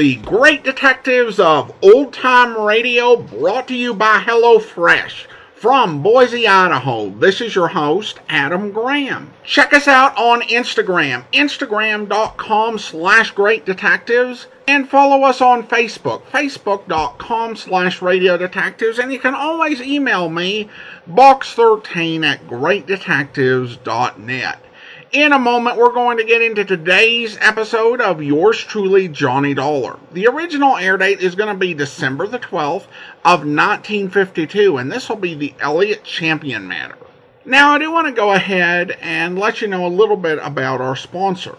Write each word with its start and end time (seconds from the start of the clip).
The 0.00 0.16
Great 0.16 0.64
Detectives 0.64 1.38
of 1.38 1.72
Old 1.82 2.12
Time 2.14 2.58
Radio, 2.58 3.16
brought 3.16 3.68
to 3.68 3.76
you 3.76 3.92
by 3.92 4.20
HelloFresh. 4.20 5.26
From 5.54 6.02
Boise, 6.02 6.48
Idaho, 6.48 7.10
this 7.10 7.42
is 7.42 7.54
your 7.54 7.68
host, 7.68 8.18
Adam 8.26 8.72
Graham. 8.72 9.30
Check 9.44 9.74
us 9.74 9.86
out 9.86 10.16
on 10.16 10.40
Instagram, 10.40 11.24
instagram.com 11.34 12.78
slash 12.78 13.32
great 13.32 13.66
detectives, 13.66 14.46
and 14.66 14.88
follow 14.88 15.24
us 15.24 15.42
on 15.42 15.64
Facebook, 15.64 16.22
facebook.com 16.22 17.56
slash 17.56 18.00
radio 18.00 18.38
detectives, 18.38 18.98
and 18.98 19.12
you 19.12 19.18
can 19.18 19.34
always 19.34 19.82
email 19.82 20.30
me, 20.30 20.70
box13 21.10 22.24
at 22.24 22.46
greatdetectives.net. 22.46 24.64
In 25.12 25.32
a 25.32 25.40
moment, 25.40 25.76
we're 25.76 25.92
going 25.92 26.18
to 26.18 26.24
get 26.24 26.40
into 26.40 26.64
today's 26.64 27.36
episode 27.40 28.00
of 28.00 28.22
yours 28.22 28.58
truly, 28.58 29.08
Johnny 29.08 29.54
Dollar. 29.54 29.98
The 30.12 30.28
original 30.28 30.76
air 30.76 30.96
date 30.96 31.18
is 31.18 31.34
going 31.34 31.52
to 31.52 31.58
be 31.58 31.74
December 31.74 32.28
the 32.28 32.38
12th 32.38 32.86
of 33.24 33.40
1952, 33.40 34.76
and 34.76 34.92
this 34.92 35.08
will 35.08 35.16
be 35.16 35.34
the 35.34 35.52
Elliot 35.58 36.04
Champion 36.04 36.68
matter. 36.68 36.96
Now, 37.44 37.72
I 37.72 37.80
do 37.80 37.90
want 37.90 38.06
to 38.06 38.12
go 38.12 38.32
ahead 38.34 38.96
and 39.00 39.36
let 39.36 39.60
you 39.60 39.66
know 39.66 39.84
a 39.84 39.88
little 39.88 40.16
bit 40.16 40.38
about 40.42 40.80
our 40.80 40.94
sponsor. 40.94 41.58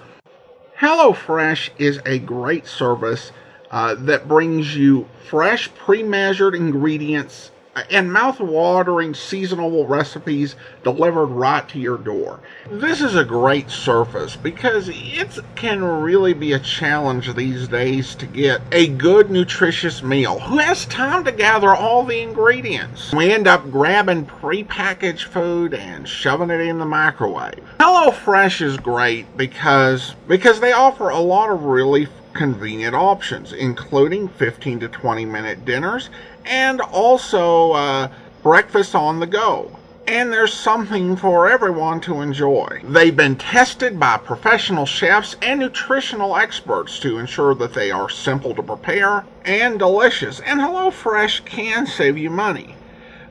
HelloFresh 0.80 1.72
is 1.78 2.00
a 2.06 2.20
great 2.20 2.66
service 2.66 3.34
uh, 3.70 3.96
that 3.96 4.30
brings 4.30 4.78
you 4.78 5.10
fresh, 5.28 5.70
pre 5.74 6.04
measured 6.04 6.56
ingredients 6.56 7.52
and 7.90 8.12
mouth-watering 8.12 9.14
seasonal 9.14 9.86
recipes 9.88 10.56
delivered 10.84 11.28
right 11.28 11.68
to 11.70 11.80
your 11.80 11.98
door. 11.98 12.40
This 12.70 13.02
is 13.02 13.16
a 13.16 13.24
great 13.24 13.70
service 13.70 14.36
because 14.36 14.90
it 14.92 15.40
can 15.56 15.84
really 15.84 16.34
be 16.34 16.54
a 16.54 16.60
challenge 16.60 17.34
these 17.34 17.68
days 17.68 18.16
to 18.16 18.26
get 18.26 18.62
a 18.72 18.88
good 18.88 19.32
nutritious 19.32 20.04
meal. 20.04 20.40
Who 20.40 20.58
has 20.58 20.86
time 20.86 21.24
to 21.24 21.32
gather 21.32 21.74
all 21.74 22.04
the 22.04 22.20
ingredients? 22.20 23.14
We 23.14 23.32
end 23.32 23.48
up 23.48 23.72
grabbing 23.72 24.26
pre-packaged 24.26 25.28
food 25.28 25.74
and 25.74 26.08
shoving 26.08 26.50
it 26.50 26.62
in 26.62 26.80
the 26.80 26.86
microwave. 26.86 27.64
HelloFresh 27.80 28.62
is 28.62 28.78
great 28.78 29.38
because 29.38 30.16
because 30.28 30.60
they 30.60 30.74
offer 30.74 31.10
a 31.10 31.20
lot 31.20 31.50
of 31.50 31.64
really 31.64 32.08
convenient 32.34 32.96
options, 32.96 33.54
including 33.54 34.28
15 34.30 34.80
to 34.82 34.88
20 34.88 35.26
minute 35.26 35.66
dinners 35.66 36.10
and 36.46 36.82
also 36.82 37.72
uh, 37.72 38.08
breakfast 38.44 38.96
on 38.96 39.20
the 39.20 39.28
go. 39.28 39.78
And 40.08 40.34
there's 40.34 40.54
something 40.54 41.16
for 41.16 41.50
everyone 41.50 42.02
to 42.02 42.22
enjoy. 42.22 42.82
They've 42.84 43.16
been 43.16 43.36
tested 43.36 44.00
by 44.00 44.18
professional 44.18 44.86
chefs 44.86 45.38
and 45.42 45.60
nutritional 45.60 46.36
experts 46.36 47.00
to 47.00 47.18
ensure 47.18 47.56
that 47.56 47.74
they 47.74 47.92
are 47.92 48.10
simple 48.10 48.54
to 48.56 48.64
prepare 48.64 49.26
and 49.46 49.80
delicious. 49.80 50.40
And 50.42 50.60
HelloFresh 50.60 51.46
can 51.46 51.86
save 51.86 52.18
you 52.18 52.30
money. 52.30 52.76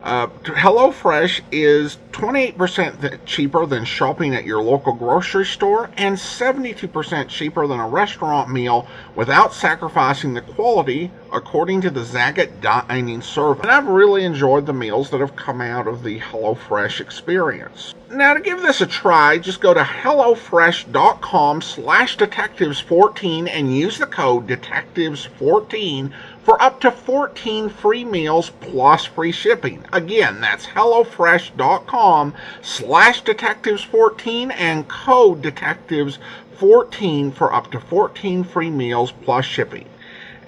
Uh, 0.02 0.28
HelloFresh 0.45 1.42
is 1.52 1.98
28% 2.12 3.19
cheaper 3.27 3.67
than 3.67 3.85
shopping 3.85 4.35
at 4.35 4.46
your 4.46 4.62
local 4.62 4.95
grocery 4.95 5.45
store 5.45 5.90
and 5.98 6.17
72% 6.17 7.29
cheaper 7.29 7.67
than 7.67 7.80
a 7.80 7.89
restaurant 7.89 8.51
meal 8.51 8.86
without 9.14 9.52
sacrificing 9.52 10.33
the 10.33 10.40
quality, 10.40 11.11
according 11.33 11.80
to 11.83 11.91
the 11.91 12.01
Zagat 12.01 12.61
Dining 12.61 13.23
Survey. 13.23 13.63
And 13.63 13.70
I've 13.70 13.86
really 13.86 14.24
enjoyed 14.24 14.67
the 14.67 14.73
meals 14.73 15.11
that 15.11 15.20
have 15.20 15.36
come 15.36 15.61
out 15.61 15.86
of 15.86 16.02
the 16.02 16.20
HelloFresh 16.20 17.01
experience. 17.01 17.95
Now, 18.11 18.35
to 18.35 18.41
give 18.41 18.61
this 18.61 18.80
a 18.80 18.86
try, 18.86 19.39
just 19.39 19.61
go 19.61 19.73
to 19.73 19.83
HelloFresh.com 19.83 21.63
slash 21.63 22.17
Detectives14 22.17 23.48
and 23.48 23.77
use 23.77 23.98
the 23.98 24.07
code 24.07 24.48
Detectives14 24.48 26.13
for 26.42 26.61
up 26.61 26.80
to 26.80 26.91
14 26.91 27.68
free 27.68 28.05
meals 28.05 28.51
plus 28.61 29.05
free 29.05 29.30
shipping. 29.30 29.85
Again, 29.92 30.41
that's 30.41 30.67
HelloFresh.com 30.67 32.35
slash 32.62 33.23
Detectives14 33.23 34.52
and 34.57 34.89
code 34.89 35.42
Detectives14 35.42 37.33
for 37.33 37.52
up 37.52 37.70
to 37.70 37.79
14 37.79 38.42
free 38.42 38.70
meals 38.70 39.12
plus 39.12 39.45
shipping. 39.45 39.86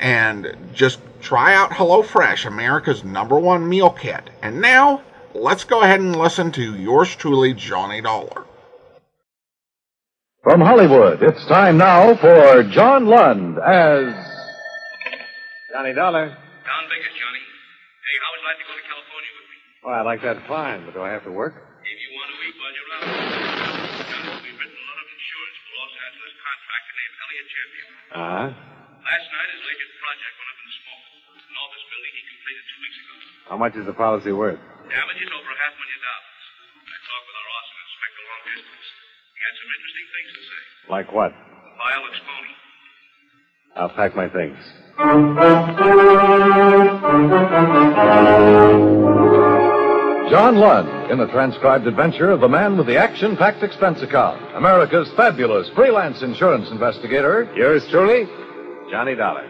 And 0.03 0.57
just 0.75 0.99
try 1.21 1.55
out 1.55 1.71
HelloFresh, 1.71 2.45
America's 2.47 3.05
number 3.05 3.39
one 3.39 3.69
meal 3.69 3.91
kit. 3.91 4.31
And 4.43 4.61
now, 4.61 5.01
let's 5.33 5.63
go 5.63 5.83
ahead 5.83 6.01
and 6.01 6.17
listen 6.17 6.51
to 6.53 6.75
yours 6.75 7.15
truly, 7.15 7.55
Johnny 7.55 8.01
Dollar. 8.01 8.45
From 10.43 10.61
Hollywood, 10.61 11.23
it's 11.23 11.47
time 11.47 11.79
now 11.79 12.17
for 12.17 12.65
John 12.65 13.07
Lund 13.07 13.59
as 13.63 14.11
Johnny 15.71 15.95
Dollar. 15.95 16.35
Don 16.35 16.85
Vickers, 16.91 17.15
Johnny. 17.15 17.39
Hey, 18.03 18.17
how 18.19 18.27
would 18.35 18.43
you 18.43 18.49
like 18.51 18.59
to 18.59 18.67
go 18.67 18.75
to 18.75 18.83
California 18.91 19.31
with 19.39 19.47
me? 19.47 19.57
Well, 19.87 19.95
I 19.95 20.03
like 20.03 20.21
that 20.27 20.43
fine, 20.51 20.83
but 20.85 20.99
do 20.99 21.01
I 21.07 21.15
have 21.15 21.23
to 21.31 21.31
work? 21.31 21.55
If 21.55 21.95
you 21.95 22.11
want 22.19 22.27
to 22.27 22.37
eat 22.43 22.59
while 22.59 22.75
you're 22.75 22.91
out. 22.91 23.07
We've 24.43 24.59
written 24.59 24.75
a 24.75 24.87
lot 24.91 24.99
of 24.99 25.07
insurance 25.15 25.57
for 25.63 25.73
Los 25.79 25.95
Angeles 25.95 26.35
contractor 26.43 26.95
named 26.99 27.15
Elliot 27.23 27.47
Champion. 27.55 27.87
Uh-huh. 28.19 28.51
Last 29.03 29.27
night, 29.35 29.49
his 29.51 29.63
latest 29.67 29.93
project 29.99 30.33
went 30.39 30.49
up 30.53 30.59
in 30.63 30.71
smoke. 30.79 31.05
An 31.43 31.57
office 31.59 31.85
building 31.91 32.13
he 32.15 32.23
completed 32.33 32.65
two 32.71 32.81
weeks 32.83 32.99
ago. 33.03 33.15
How 33.51 33.59
much 33.59 33.75
is 33.75 33.85
the 33.87 33.97
policy 33.99 34.33
worth? 34.33 34.63
Damages 34.87 35.31
over 35.33 35.51
a 35.51 35.59
half 35.59 35.75
million 35.75 36.01
dollars. 36.03 36.39
I 36.87 36.97
talked 37.03 37.27
with 37.27 37.39
our 37.43 37.49
arson 37.53 37.79
inspector 37.83 38.23
long 38.31 38.43
distance. 38.47 38.87
He 39.35 39.41
had 39.43 39.55
some 39.59 39.71
interesting 39.75 40.07
things 40.15 40.31
to 40.33 40.41
say. 40.47 40.61
Like 40.91 41.09
what? 41.11 41.31
The 41.35 41.75
file 41.83 42.03
looks 42.07 42.21
phony. 42.23 42.55
I'll 43.75 43.95
pack 43.97 44.13
my 44.15 44.29
things. 44.31 44.61
John 50.31 50.57
Lund 50.57 51.11
in 51.11 51.19
the 51.19 51.27
transcribed 51.27 51.87
adventure 51.87 52.31
of 52.31 52.41
the 52.41 52.49
man 52.49 52.79
with 52.79 52.87
the 52.87 52.97
action 52.97 53.37
packed 53.37 53.63
expense 53.63 54.01
account, 54.01 54.41
America's 54.57 55.11
fabulous 55.17 55.69
freelance 55.75 56.23
insurance 56.23 56.71
investigator. 56.71 57.53
Yours 57.55 57.87
truly, 57.91 58.25
Johnny 58.93 59.15
Dollar. 59.15 59.49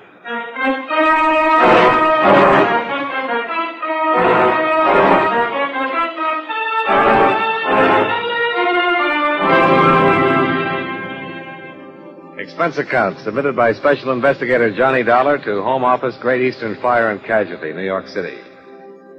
Expense 12.39 12.79
account 12.79 13.19
submitted 13.25 13.57
by 13.57 13.73
Special 13.73 14.13
Investigator 14.13 14.73
Johnny 14.77 15.03
Dollar 15.03 15.39
to 15.39 15.63
Home 15.63 15.83
Office, 15.83 16.15
Great 16.21 16.43
Eastern 16.43 16.81
Fire 16.81 17.11
and 17.11 17.21
Casualty, 17.25 17.73
New 17.73 17.83
York 17.83 18.07
City. 18.07 18.39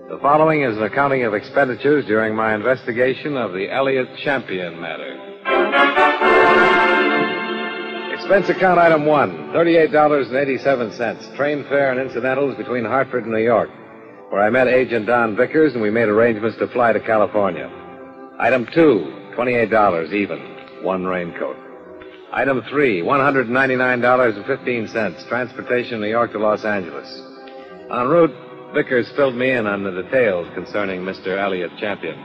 The 0.07 0.19
following 0.21 0.63
is 0.63 0.77
an 0.77 0.83
accounting 0.83 1.25
of 1.25 1.33
expenditures 1.33 2.05
during 2.05 2.33
my 2.33 2.55
investigation 2.55 3.35
of 3.35 3.51
the 3.51 3.69
Elliot 3.69 4.07
Champion 4.23 4.79
matter. 4.79 5.32
Expense 8.23 8.47
account 8.47 8.79
item 8.79 9.05
one, 9.05 9.49
$38.87, 9.49 11.35
train 11.35 11.65
fare 11.65 11.91
and 11.91 11.99
incidentals 11.99 12.55
between 12.55 12.85
Hartford 12.85 13.25
and 13.25 13.33
New 13.33 13.43
York, 13.43 13.69
where 14.29 14.41
I 14.41 14.49
met 14.49 14.69
Agent 14.69 15.07
Don 15.07 15.35
Vickers 15.35 15.73
and 15.73 15.81
we 15.81 15.89
made 15.89 16.07
arrangements 16.07 16.57
to 16.59 16.69
fly 16.69 16.93
to 16.93 17.01
California. 17.01 17.69
Item 18.39 18.65
two, 18.73 19.33
$28 19.35 20.13
even, 20.13 20.39
one 20.85 21.03
raincoat. 21.03 21.57
Item 22.31 22.61
three, 22.69 23.01
$199.15, 23.01 25.27
transportation 25.27 25.99
New 25.99 26.07
York 26.07 26.31
to 26.31 26.39
Los 26.39 26.63
Angeles. 26.63 27.21
En 27.91 28.07
route, 28.07 28.33
Vickers 28.73 29.11
filled 29.17 29.35
me 29.35 29.51
in 29.51 29.67
on 29.67 29.83
the 29.83 30.01
details 30.01 30.47
concerning 30.55 31.01
Mr. 31.01 31.37
Elliot 31.37 31.71
Champion. 31.77 32.15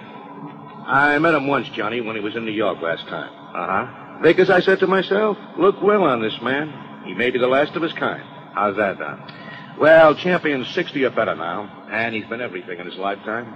I 0.86 1.18
met 1.18 1.34
him 1.34 1.48
once, 1.48 1.68
Johnny, 1.70 2.00
when 2.00 2.14
he 2.14 2.22
was 2.22 2.36
in 2.36 2.44
New 2.44 2.52
York 2.52 2.80
last 2.80 3.04
time. 3.08 3.32
Uh 3.52 3.66
huh. 3.66 4.04
Vickers, 4.22 4.50
I 4.50 4.60
said 4.60 4.80
to 4.80 4.86
myself, 4.86 5.36
look 5.58 5.80
well 5.80 6.02
on 6.02 6.20
this 6.20 6.36
man. 6.42 7.04
He 7.06 7.14
may 7.14 7.30
be 7.30 7.38
the 7.38 7.46
last 7.46 7.76
of 7.76 7.82
his 7.82 7.92
kind. 7.92 8.22
How's 8.54 8.76
that, 8.76 8.98
Don? 8.98 9.78
Well, 9.78 10.16
Champion's 10.16 10.68
60 10.74 11.04
or 11.04 11.10
better 11.10 11.36
now, 11.36 11.86
and 11.90 12.14
he's 12.14 12.26
been 12.26 12.40
everything 12.40 12.80
in 12.80 12.86
his 12.86 12.96
lifetime. 12.96 13.54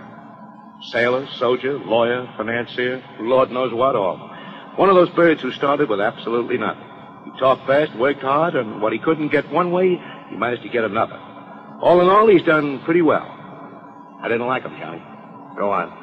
Sailor, 0.91 1.27
soldier, 1.39 1.79
lawyer, 1.79 2.33
financier, 2.37 3.03
Lord 3.21 3.51
knows 3.51 3.73
what 3.75 3.97
all. 3.97 4.31
One 4.77 4.89
of 4.89 4.95
those 4.95 5.11
birds 5.11 5.43
who 5.43 5.51
started 5.51 5.89
with 5.89 6.01
absolutely 6.01 6.59
nothing. 6.59 6.87
He 7.25 7.41
talked 7.41 7.67
fast, 7.67 7.97
worked 7.97 8.23
hard, 8.23 8.55
and 8.55 8.81
what 8.81 8.93
he 8.93 9.01
couldn't 9.01 9.33
get 9.33 9.51
one 9.51 9.73
way, 9.73 10.01
he 10.31 10.37
managed 10.37 10.63
to 10.63 10.69
get 10.69 10.85
another. 10.85 11.19
All 11.81 12.01
in 12.01 12.09
all, 12.09 12.29
he's 12.29 12.43
done 12.43 12.81
pretty 12.85 13.03
well. 13.03 13.27
I 14.23 14.29
didn't 14.29 14.47
like 14.47 14.63
him, 14.63 14.77
Johnny. 14.79 15.03
Go 15.59 15.73
on. 15.73 16.02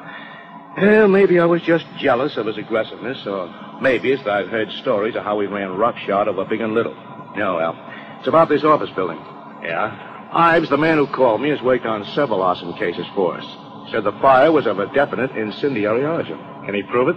Well, 0.80 1.08
maybe 1.08 1.38
I 1.38 1.44
was 1.44 1.60
just 1.62 1.84
jealous 1.98 2.36
of 2.36 2.46
his 2.46 2.56
aggressiveness, 2.56 3.26
or 3.26 3.78
maybe 3.82 4.12
it's 4.12 4.24
that 4.24 4.32
I've 4.32 4.48
heard 4.48 4.70
stories 4.80 5.14
of 5.14 5.24
how 5.24 5.38
he 5.40 5.46
ran 5.46 5.76
roughshod 5.76 6.26
over 6.26 6.44
big 6.44 6.60
and 6.60 6.72
little. 6.72 6.94
No, 7.36 7.56
well, 7.56 7.76
it's 8.18 8.28
about 8.28 8.48
this 8.48 8.64
office 8.64 8.90
building. 8.96 9.18
Yeah? 9.62 10.28
Ives, 10.32 10.70
the 10.70 10.78
man 10.78 10.96
who 10.96 11.06
called 11.06 11.42
me, 11.42 11.50
has 11.50 11.60
worked 11.60 11.84
on 11.84 12.04
several 12.14 12.42
arson 12.42 12.72
cases 12.74 13.04
for 13.14 13.36
us. 13.36 13.44
Said 13.90 14.04
the 14.04 14.18
fire 14.22 14.52
was 14.52 14.66
of 14.66 14.78
a 14.78 14.92
definite 14.94 15.32
incendiary 15.32 16.04
origin. 16.04 16.38
Can 16.64 16.74
he 16.74 16.82
prove 16.84 17.08
it? 17.08 17.16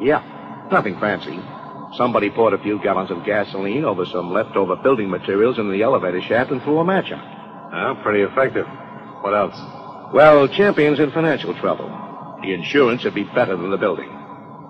Yeah. 0.00 0.22
Nothing 0.70 0.98
fancy. 0.98 1.38
Somebody 1.96 2.30
poured 2.30 2.54
a 2.54 2.62
few 2.62 2.80
gallons 2.82 3.10
of 3.10 3.24
gasoline 3.26 3.84
over 3.84 4.06
some 4.06 4.32
leftover 4.32 4.76
building 4.76 5.10
materials 5.10 5.58
in 5.58 5.70
the 5.70 5.82
elevator 5.82 6.22
shaft 6.22 6.50
and 6.50 6.62
threw 6.62 6.78
a 6.78 6.84
match 6.84 7.12
out. 7.12 7.72
Well, 7.72 8.02
pretty 8.02 8.22
effective. 8.22 8.66
What 9.20 9.34
else? 9.34 9.56
Well, 10.14 10.48
Champion's 10.48 11.00
in 11.00 11.10
financial 11.10 11.54
trouble. 11.54 11.90
The 12.42 12.52
insurance 12.52 13.04
would 13.04 13.14
be 13.14 13.24
better 13.24 13.56
than 13.56 13.70
the 13.70 13.76
building. 13.76 14.10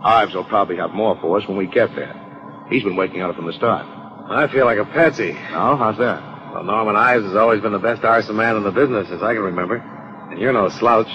Ives 0.05 0.35
will 0.35 0.45
probably 0.45 0.77
have 0.77 0.91
more 0.91 1.19
for 1.21 1.39
us 1.39 1.49
when 1.49 1.57
we 1.57 1.67
get 1.67 1.95
there. 1.95 2.67
He's 2.69 2.83
been 2.83 2.97
working 2.97 3.23
on 3.23 3.31
it 3.31 3.37
from 3.37 3.47
the 3.47 3.53
start. 3.53 3.87
I 4.31 4.47
feel 4.49 4.65
like 4.67 4.79
a 4.79 4.85
patsy. 4.85 5.31
Oh, 5.31 5.77
how's 5.77 5.99
that? 5.99 6.53
Well, 6.53 6.65
Norman 6.65 6.97
Ives 6.97 7.25
has 7.25 7.35
always 7.37 7.61
been 7.63 7.73
the 7.73 7.79
best 7.79 8.05
arson 8.05 8.37
man 8.37 8.57
in 8.57 8.63
the 8.63 8.71
business, 8.71 9.09
as 9.11 9.23
I 9.23 9.35
can 9.35 9.43
remember. 9.43 9.77
And 9.77 10.39
you're 10.39 10.53
no 10.53 10.69
slouch. 10.69 11.09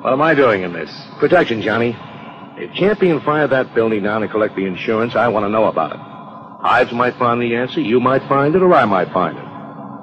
What 0.00 0.12
am 0.12 0.22
I 0.22 0.34
doing 0.34 0.62
in 0.62 0.72
this? 0.72 0.90
Protection, 1.18 1.60
Johnny. 1.60 1.96
If 2.56 2.72
Champion 2.74 3.20
fired 3.20 3.50
that 3.50 3.74
building 3.74 4.02
down 4.02 4.22
and 4.22 4.30
collect 4.30 4.56
the 4.56 4.64
insurance, 4.64 5.16
I 5.16 5.28
want 5.28 5.44
to 5.44 5.50
know 5.50 5.64
about 5.64 5.92
it. 5.92 6.00
Ives 6.62 6.92
might 6.92 7.16
find 7.16 7.42
the 7.42 7.56
answer, 7.56 7.80
you 7.80 8.00
might 8.00 8.26
find 8.28 8.54
it, 8.54 8.62
or 8.62 8.72
I 8.72 8.84
might 8.86 9.12
find 9.12 9.36
it. 9.36 9.44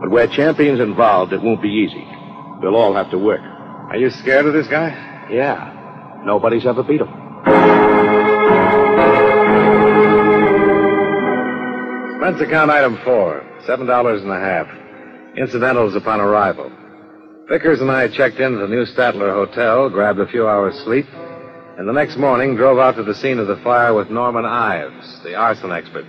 But 0.01 0.11
where 0.11 0.27
Champion's 0.27 0.79
involved, 0.79 1.33
it 1.33 1.41
won't 1.41 1.61
be 1.61 1.69
easy. 1.69 2.07
We'll 2.61 2.75
all 2.75 2.93
have 2.93 3.09
to 3.11 3.17
work. 3.17 3.41
Are 3.41 3.97
you 3.97 4.09
scared 4.11 4.45
of 4.45 4.53
this 4.53 4.67
guy? 4.67 5.10
Yeah. 5.29 6.21
Nobody's 6.25 6.65
ever 6.65 6.83
beat 6.83 7.01
him. 7.01 7.09
Expense 12.21 12.41
account 12.41 12.69
item 12.71 12.97
four, 13.03 13.43
seven 13.65 13.87
dollars 13.87 14.21
and 14.21 14.31
a 14.31 14.39
half. 14.39 14.67
Incidentals 15.37 15.95
upon 15.95 16.19
arrival. 16.21 16.71
Vickers 17.49 17.81
and 17.81 17.89
I 17.91 18.07
checked 18.07 18.39
into 18.39 18.59
the 18.59 18.67
New 18.67 18.85
Statler 18.85 19.33
Hotel, 19.33 19.89
grabbed 19.89 20.19
a 20.19 20.27
few 20.27 20.47
hours 20.47 20.75
sleep, 20.83 21.07
and 21.77 21.87
the 21.87 21.93
next 21.93 22.17
morning 22.17 22.55
drove 22.55 22.77
out 22.77 22.95
to 22.97 23.03
the 23.03 23.15
scene 23.15 23.39
of 23.39 23.47
the 23.47 23.57
fire 23.57 23.93
with 23.93 24.09
Norman 24.09 24.45
Ives, 24.45 25.21
the 25.23 25.35
arson 25.35 25.71
expert. 25.71 26.05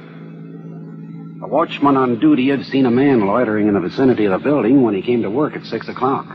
A 1.42 1.48
watchman 1.48 1.96
on 1.96 2.20
duty 2.20 2.48
had 2.50 2.64
seen 2.66 2.86
a 2.86 2.90
man 2.90 3.26
loitering 3.26 3.66
in 3.66 3.74
the 3.74 3.80
vicinity 3.80 4.26
of 4.26 4.32
the 4.32 4.38
building 4.44 4.82
when 4.82 4.94
he 4.94 5.02
came 5.02 5.22
to 5.22 5.30
work 5.30 5.56
at 5.56 5.64
six 5.64 5.88
o'clock. 5.88 6.26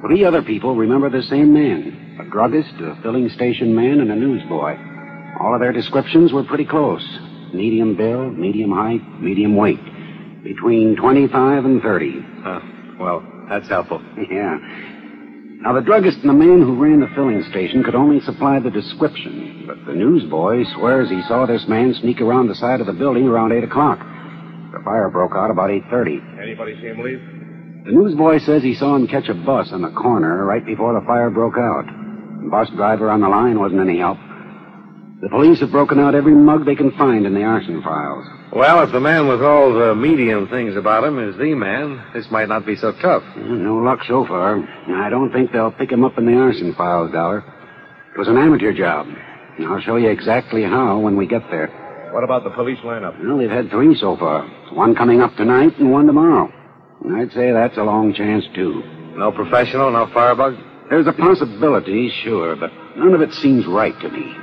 Three 0.00 0.24
other 0.24 0.42
people 0.42 0.76
remember 0.76 1.10
the 1.10 1.22
same 1.22 1.52
man 1.52 2.18
a 2.20 2.24
druggist, 2.30 2.74
a 2.80 3.00
filling 3.02 3.28
station 3.30 3.74
man, 3.74 4.00
and 4.00 4.10
a 4.10 4.16
newsboy. 4.16 4.76
All 5.40 5.54
of 5.54 5.60
their 5.60 5.72
descriptions 5.72 6.32
were 6.32 6.44
pretty 6.44 6.64
close 6.64 7.04
medium 7.52 7.96
build, 7.96 8.38
medium 8.38 8.70
height, 8.70 9.00
medium 9.20 9.56
weight. 9.56 9.80
Between 10.44 10.96
25 10.96 11.64
and 11.64 11.82
30. 11.82 12.26
Huh. 12.42 12.60
Well, 13.00 13.24
that's 13.48 13.68
helpful. 13.68 14.02
Yeah. 14.30 14.58
Now, 15.60 15.72
the 15.72 15.80
druggist 15.80 16.18
and 16.18 16.28
the 16.28 16.34
man 16.34 16.62
who 16.62 16.76
ran 16.76 17.00
the 17.00 17.08
filling 17.16 17.42
station 17.50 17.82
could 17.82 17.96
only 17.96 18.20
supply 18.20 18.60
the 18.60 18.70
description, 18.70 19.64
but 19.66 19.84
the 19.86 19.92
newsboy 19.92 20.62
swears 20.76 21.10
he 21.10 21.20
saw 21.22 21.46
this 21.46 21.66
man 21.66 21.94
sneak 21.94 22.20
around 22.20 22.46
the 22.46 22.54
side 22.54 22.80
of 22.80 22.86
the 22.86 22.92
building 22.92 23.26
around 23.26 23.50
8 23.50 23.64
o'clock. 23.64 23.98
The 23.98 24.80
fire 24.84 25.10
broke 25.10 25.32
out 25.34 25.50
about 25.50 25.70
8.30. 25.70 26.40
Anybody 26.40 26.76
see 26.76 26.86
him 26.86 27.00
leave? 27.00 27.37
The 27.84 27.92
newsboy 27.92 28.38
says 28.40 28.62
he 28.62 28.74
saw 28.74 28.96
him 28.96 29.06
catch 29.06 29.28
a 29.28 29.34
bus 29.34 29.72
on 29.72 29.82
the 29.82 29.90
corner 29.90 30.44
right 30.44 30.64
before 30.64 30.92
the 30.98 31.06
fire 31.06 31.30
broke 31.30 31.56
out. 31.56 31.86
The 32.42 32.48
bus 32.50 32.68
driver 32.70 33.10
on 33.10 33.20
the 33.20 33.28
line 33.28 33.58
wasn't 33.58 33.80
any 33.80 33.98
help. 33.98 34.18
The 35.20 35.28
police 35.28 35.60
have 35.60 35.72
broken 35.72 35.98
out 35.98 36.14
every 36.14 36.34
mug 36.34 36.64
they 36.64 36.76
can 36.76 36.92
find 36.92 37.26
in 37.26 37.34
the 37.34 37.42
arson 37.42 37.82
files. 37.82 38.24
Well, 38.52 38.82
if 38.82 38.92
the 38.92 39.00
man 39.00 39.26
with 39.26 39.42
all 39.42 39.74
the 39.74 39.94
medium 39.94 40.48
things 40.48 40.76
about 40.76 41.04
him 41.04 41.18
is 41.18 41.36
the 41.36 41.54
man, 41.54 42.02
this 42.14 42.30
might 42.30 42.48
not 42.48 42.64
be 42.64 42.76
so 42.76 42.92
tough. 42.92 43.22
No 43.36 43.76
luck 43.76 44.00
so 44.06 44.24
far. 44.26 44.62
I 44.88 45.10
don't 45.10 45.32
think 45.32 45.52
they'll 45.52 45.72
pick 45.72 45.90
him 45.90 46.04
up 46.04 46.18
in 46.18 46.26
the 46.26 46.34
arson 46.36 46.74
files, 46.74 47.10
Dollar. 47.12 47.44
It 48.14 48.18
was 48.18 48.28
an 48.28 48.36
amateur 48.38 48.72
job. 48.72 49.06
I'll 49.60 49.80
show 49.80 49.96
you 49.96 50.08
exactly 50.08 50.62
how 50.62 50.98
when 51.00 51.16
we 51.16 51.26
get 51.26 51.42
there. 51.50 51.68
What 52.12 52.24
about 52.24 52.44
the 52.44 52.50
police 52.50 52.78
lineup? 52.78 53.22
Well, 53.22 53.38
they've 53.38 53.50
had 53.50 53.70
three 53.70 53.94
so 53.96 54.16
far. 54.16 54.46
One 54.72 54.94
coming 54.94 55.20
up 55.20 55.36
tonight 55.36 55.76
and 55.78 55.90
one 55.90 56.06
tomorrow. 56.06 56.50
I'd 57.06 57.32
say 57.32 57.52
that's 57.52 57.76
a 57.76 57.82
long 57.84 58.14
chance, 58.14 58.44
too. 58.54 58.82
No 59.16 59.32
professional, 59.32 59.90
no 59.90 60.06
firebug? 60.12 60.56
There's 60.90 61.06
a 61.06 61.12
possibility, 61.12 62.10
sure, 62.24 62.56
but 62.56 62.70
none 62.96 63.14
of 63.14 63.20
it 63.20 63.32
seems 63.34 63.66
right 63.66 63.98
to 64.00 64.08
me. 64.08 64.34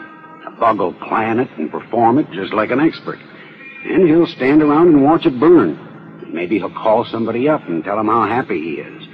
A 0.48 0.52
bug 0.60 0.80
will 0.80 0.94
plan 0.94 1.40
it 1.40 1.50
and 1.58 1.72
perform 1.72 2.20
it 2.20 2.28
just 2.32 2.54
like 2.54 2.72
an 2.72 2.80
expert. 2.80 3.20
And 3.86 4.08
he'll 4.08 4.28
stand 4.28 4.62
around 4.62 4.90
and 4.90 5.04
watch 5.04 5.26
it 5.26 5.40
burn. 5.40 6.32
Maybe 6.34 6.58
he'll 6.58 6.74
call 6.74 7.06
somebody 7.06 7.48
up 7.48 7.68
and 7.68 7.84
tell 7.84 8.00
him 8.00 8.08
how 8.08 8.28
happy 8.28 8.60
he 8.60 8.74
is. 8.82 9.08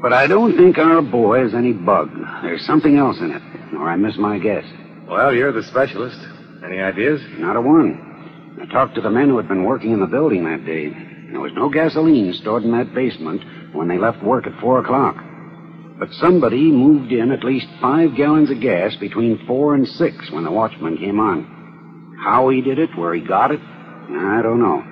But 0.00 0.12
I 0.12 0.26
don't 0.26 0.56
think 0.56 0.78
our 0.78 1.00
boy 1.00 1.44
is 1.46 1.54
any 1.54 1.72
bug. 1.72 2.10
There's 2.42 2.66
something 2.66 2.96
else 2.96 3.18
in 3.20 3.30
it, 3.30 3.42
or 3.74 3.88
I 3.88 3.96
miss 3.96 4.16
my 4.16 4.38
guess. 4.38 4.64
Well, 5.08 5.32
you're 5.34 5.52
the 5.52 5.62
specialist. 5.62 6.18
Any 6.64 6.80
ideas? 6.80 7.20
Not 7.38 7.56
a 7.56 7.60
one. 7.60 8.58
I 8.60 8.66
talked 8.72 8.94
to 8.96 9.00
the 9.00 9.10
men 9.10 9.28
who 9.28 9.36
had 9.36 9.48
been 9.48 9.64
working 9.64 9.92
in 9.92 10.00
the 10.00 10.06
building 10.06 10.44
that 10.44 10.64
day. 10.66 10.92
There 11.32 11.40
was 11.40 11.52
no 11.54 11.70
gasoline 11.70 12.34
stored 12.34 12.62
in 12.62 12.72
that 12.72 12.94
basement 12.94 13.42
when 13.74 13.88
they 13.88 13.96
left 13.96 14.22
work 14.22 14.46
at 14.46 14.60
four 14.60 14.80
o'clock. 14.80 15.16
But 15.98 16.12
somebody 16.20 16.70
moved 16.70 17.10
in 17.10 17.32
at 17.32 17.42
least 17.42 17.66
five 17.80 18.14
gallons 18.14 18.50
of 18.50 18.60
gas 18.60 18.94
between 18.96 19.46
four 19.46 19.74
and 19.74 19.88
six 19.88 20.30
when 20.30 20.44
the 20.44 20.50
watchman 20.50 20.98
came 20.98 21.18
on. 21.18 22.18
How 22.22 22.50
he 22.50 22.60
did 22.60 22.78
it, 22.78 22.90
where 22.98 23.14
he 23.14 23.22
got 23.22 23.50
it, 23.50 23.60
I 23.60 24.42
don't 24.42 24.60
know. 24.60 24.84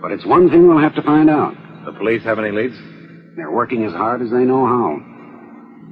But 0.00 0.12
it's 0.12 0.24
one 0.24 0.48
thing 0.48 0.66
we'll 0.66 0.78
have 0.78 0.94
to 0.94 1.02
find 1.02 1.28
out. 1.28 1.54
The 1.84 1.92
police 1.92 2.22
have 2.22 2.38
any 2.38 2.50
leads? 2.50 2.76
They're 3.36 3.50
working 3.50 3.84
as 3.84 3.92
hard 3.92 4.22
as 4.22 4.30
they 4.30 4.44
know 4.44 4.64
how. 4.64 5.02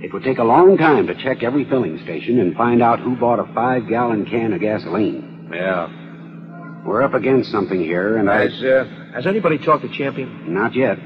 It 0.00 0.12
would 0.12 0.24
take 0.24 0.38
a 0.38 0.44
long 0.44 0.78
time 0.78 1.06
to 1.06 1.22
check 1.22 1.42
every 1.42 1.64
filling 1.68 1.98
station 2.02 2.40
and 2.40 2.56
find 2.56 2.82
out 2.82 3.00
who 3.00 3.16
bought 3.16 3.40
a 3.40 3.52
five 3.52 3.88
gallon 3.88 4.24
can 4.24 4.52
of 4.52 4.60
gasoline. 4.60 5.50
Yeah. 5.52 6.84
We're 6.86 7.02
up 7.02 7.14
against 7.14 7.50
something 7.50 7.80
here, 7.80 8.16
and 8.16 8.30
I. 8.30 8.46
Uh, 8.46 9.05
has 9.16 9.26
anybody 9.26 9.56
talked 9.56 9.82
to 9.82 9.88
Champion? 9.88 10.52
Not 10.52 10.74
yet. 10.74 10.98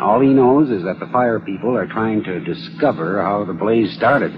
All 0.00 0.20
he 0.20 0.28
knows 0.28 0.68
is 0.68 0.82
that 0.82 0.98
the 0.98 1.06
fire 1.06 1.38
people 1.38 1.76
are 1.76 1.86
trying 1.86 2.24
to 2.24 2.40
discover 2.40 3.22
how 3.22 3.44
the 3.44 3.52
blaze 3.52 3.94
started. 3.94 4.32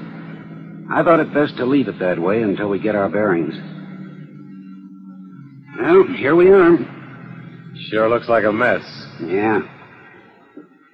I 0.93 1.03
thought 1.03 1.21
it 1.21 1.33
best 1.33 1.57
to 1.57 1.65
leave 1.65 1.89
it 1.89 1.99
that 2.01 2.19
way 2.19 2.43
until 2.43 2.69
we 2.69 2.79
get 2.79 2.95
our 2.95 3.09
bearings. 3.09 3.55
Well, 5.81 6.05
here 6.19 6.37
we 6.37 6.51
are. 6.51 6.77
Sure 7.89 8.11
looks 8.11 8.29
like 8.29 8.45
a 8.45 8.53
mess. 8.53 8.85
Yeah. 9.21 9.61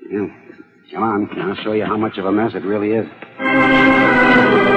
Yeah. 0.08 0.26
Come 0.92 1.02
on, 1.02 1.40
I'll 1.40 1.56
show 1.64 1.72
you 1.72 1.84
how 1.84 1.96
much 1.96 2.16
of 2.18 2.26
a 2.26 2.32
mess 2.32 2.54
it 2.54 2.64
really 2.64 2.92
is. 2.92 4.69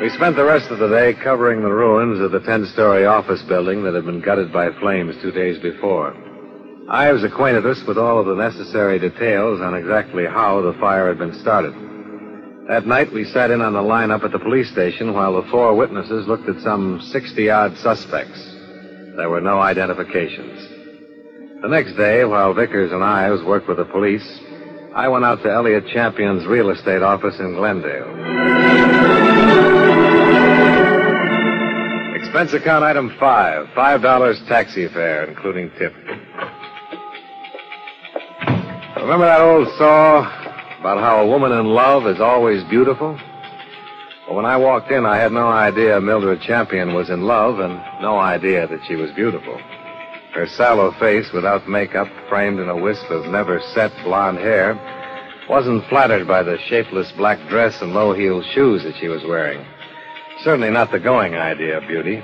We 0.00 0.08
spent 0.08 0.34
the 0.34 0.44
rest 0.46 0.70
of 0.70 0.78
the 0.78 0.88
day 0.88 1.12
covering 1.12 1.60
the 1.60 1.68
ruins 1.68 2.20
of 2.20 2.32
the 2.32 2.40
10 2.40 2.68
story 2.68 3.04
office 3.04 3.42
building 3.42 3.84
that 3.84 3.92
had 3.92 4.06
been 4.06 4.22
gutted 4.22 4.50
by 4.50 4.70
flames 4.80 5.14
two 5.20 5.30
days 5.30 5.58
before. 5.58 6.16
Ives 6.88 7.22
acquainted 7.22 7.66
us 7.66 7.82
with 7.82 7.98
all 7.98 8.18
of 8.18 8.24
the 8.24 8.34
necessary 8.34 8.98
details 8.98 9.60
on 9.60 9.74
exactly 9.74 10.24
how 10.24 10.62
the 10.62 10.72
fire 10.80 11.08
had 11.08 11.18
been 11.18 11.38
started. 11.40 11.74
That 12.66 12.86
night, 12.86 13.12
we 13.12 13.26
sat 13.26 13.50
in 13.50 13.60
on 13.60 13.74
the 13.74 13.82
lineup 13.82 14.24
at 14.24 14.32
the 14.32 14.38
police 14.38 14.70
station 14.70 15.12
while 15.12 15.34
the 15.34 15.50
four 15.50 15.74
witnesses 15.74 16.26
looked 16.26 16.48
at 16.48 16.62
some 16.62 17.02
60 17.02 17.50
odd 17.50 17.76
suspects. 17.76 18.42
There 19.16 19.28
were 19.28 19.42
no 19.42 19.60
identifications. 19.60 20.66
The 21.60 21.68
next 21.68 21.92
day, 21.98 22.24
while 22.24 22.54
Vickers 22.54 22.90
and 22.92 23.04
Ives 23.04 23.42
worked 23.42 23.68
with 23.68 23.76
the 23.76 23.84
police, 23.84 24.40
I 24.94 25.08
went 25.08 25.26
out 25.26 25.42
to 25.42 25.52
Elliot 25.52 25.88
Champion's 25.88 26.46
real 26.46 26.70
estate 26.70 27.02
office 27.02 27.38
in 27.38 27.54
Glendale. 27.54 28.79
Expense 32.30 32.52
account 32.52 32.84
item 32.84 33.12
five. 33.18 33.68
Five 33.74 34.02
dollars 34.02 34.40
taxi 34.46 34.86
fare, 34.86 35.24
including 35.24 35.68
tip. 35.76 35.92
Remember 38.94 39.26
that 39.26 39.40
old 39.40 39.66
saw 39.76 40.20
about 40.78 41.00
how 41.00 41.24
a 41.24 41.26
woman 41.26 41.50
in 41.50 41.66
love 41.66 42.06
is 42.06 42.20
always 42.20 42.62
beautiful? 42.70 43.18
Well, 44.28 44.36
when 44.36 44.46
I 44.46 44.56
walked 44.58 44.92
in, 44.92 45.06
I 45.06 45.16
had 45.16 45.32
no 45.32 45.48
idea 45.48 46.00
Mildred 46.00 46.40
Champion 46.40 46.94
was 46.94 47.10
in 47.10 47.22
love 47.22 47.58
and 47.58 47.82
no 48.00 48.20
idea 48.20 48.68
that 48.68 48.84
she 48.86 48.94
was 48.94 49.10
beautiful. 49.10 49.58
Her 50.32 50.46
sallow 50.46 50.92
face, 51.00 51.32
without 51.32 51.68
makeup, 51.68 52.06
framed 52.28 52.60
in 52.60 52.68
a 52.68 52.76
wisp 52.76 53.10
of 53.10 53.26
never 53.26 53.60
set 53.74 53.90
blonde 54.04 54.38
hair, 54.38 54.78
wasn't 55.48 55.84
flattered 55.88 56.28
by 56.28 56.44
the 56.44 56.58
shapeless 56.68 57.10
black 57.10 57.40
dress 57.48 57.82
and 57.82 57.92
low 57.92 58.12
heeled 58.12 58.44
shoes 58.54 58.84
that 58.84 58.94
she 59.00 59.08
was 59.08 59.24
wearing. 59.24 59.66
Certainly 60.42 60.70
not 60.70 60.90
the 60.90 60.98
going 60.98 61.34
idea 61.34 61.78
of 61.78 61.86
beauty. 61.88 62.22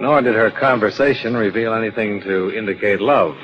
Nor 0.00 0.20
did 0.22 0.34
her 0.34 0.50
conversation 0.50 1.36
reveal 1.36 1.72
anything 1.72 2.20
to 2.22 2.50
indicate 2.52 3.00
love. 3.00 3.34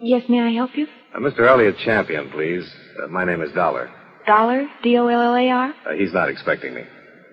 Yes, 0.00 0.22
may 0.28 0.40
I 0.40 0.50
help 0.52 0.76
you? 0.76 0.86
Uh, 1.14 1.18
Mr. 1.18 1.46
Elliot 1.46 1.76
Champion, 1.84 2.30
please. 2.30 2.68
Uh, 3.02 3.06
my 3.08 3.24
name 3.24 3.42
is 3.42 3.52
Dollar. 3.52 3.90
Dollar? 4.26 4.68
D 4.82 4.96
O 4.98 5.06
L 5.06 5.20
L 5.20 5.34
A 5.36 5.48
R? 5.48 5.74
Uh, 5.86 5.92
he's 5.94 6.12
not 6.12 6.28
expecting 6.28 6.74
me. 6.74 6.82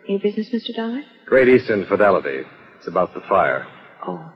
Your 0.07 0.19
business, 0.19 0.49
Mr. 0.53 0.75
Dollar? 0.75 1.01
Great 1.25 1.47
Eastern 1.47 1.85
Fidelity. 1.85 2.43
It's 2.77 2.87
about 2.87 3.13
the 3.13 3.21
fire. 3.21 3.65
Oh, 4.05 4.31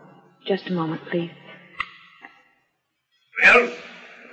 just 0.48 0.68
a 0.68 0.74
moment, 0.74 1.02
please. 1.12 1.32
Well, 3.44 3.72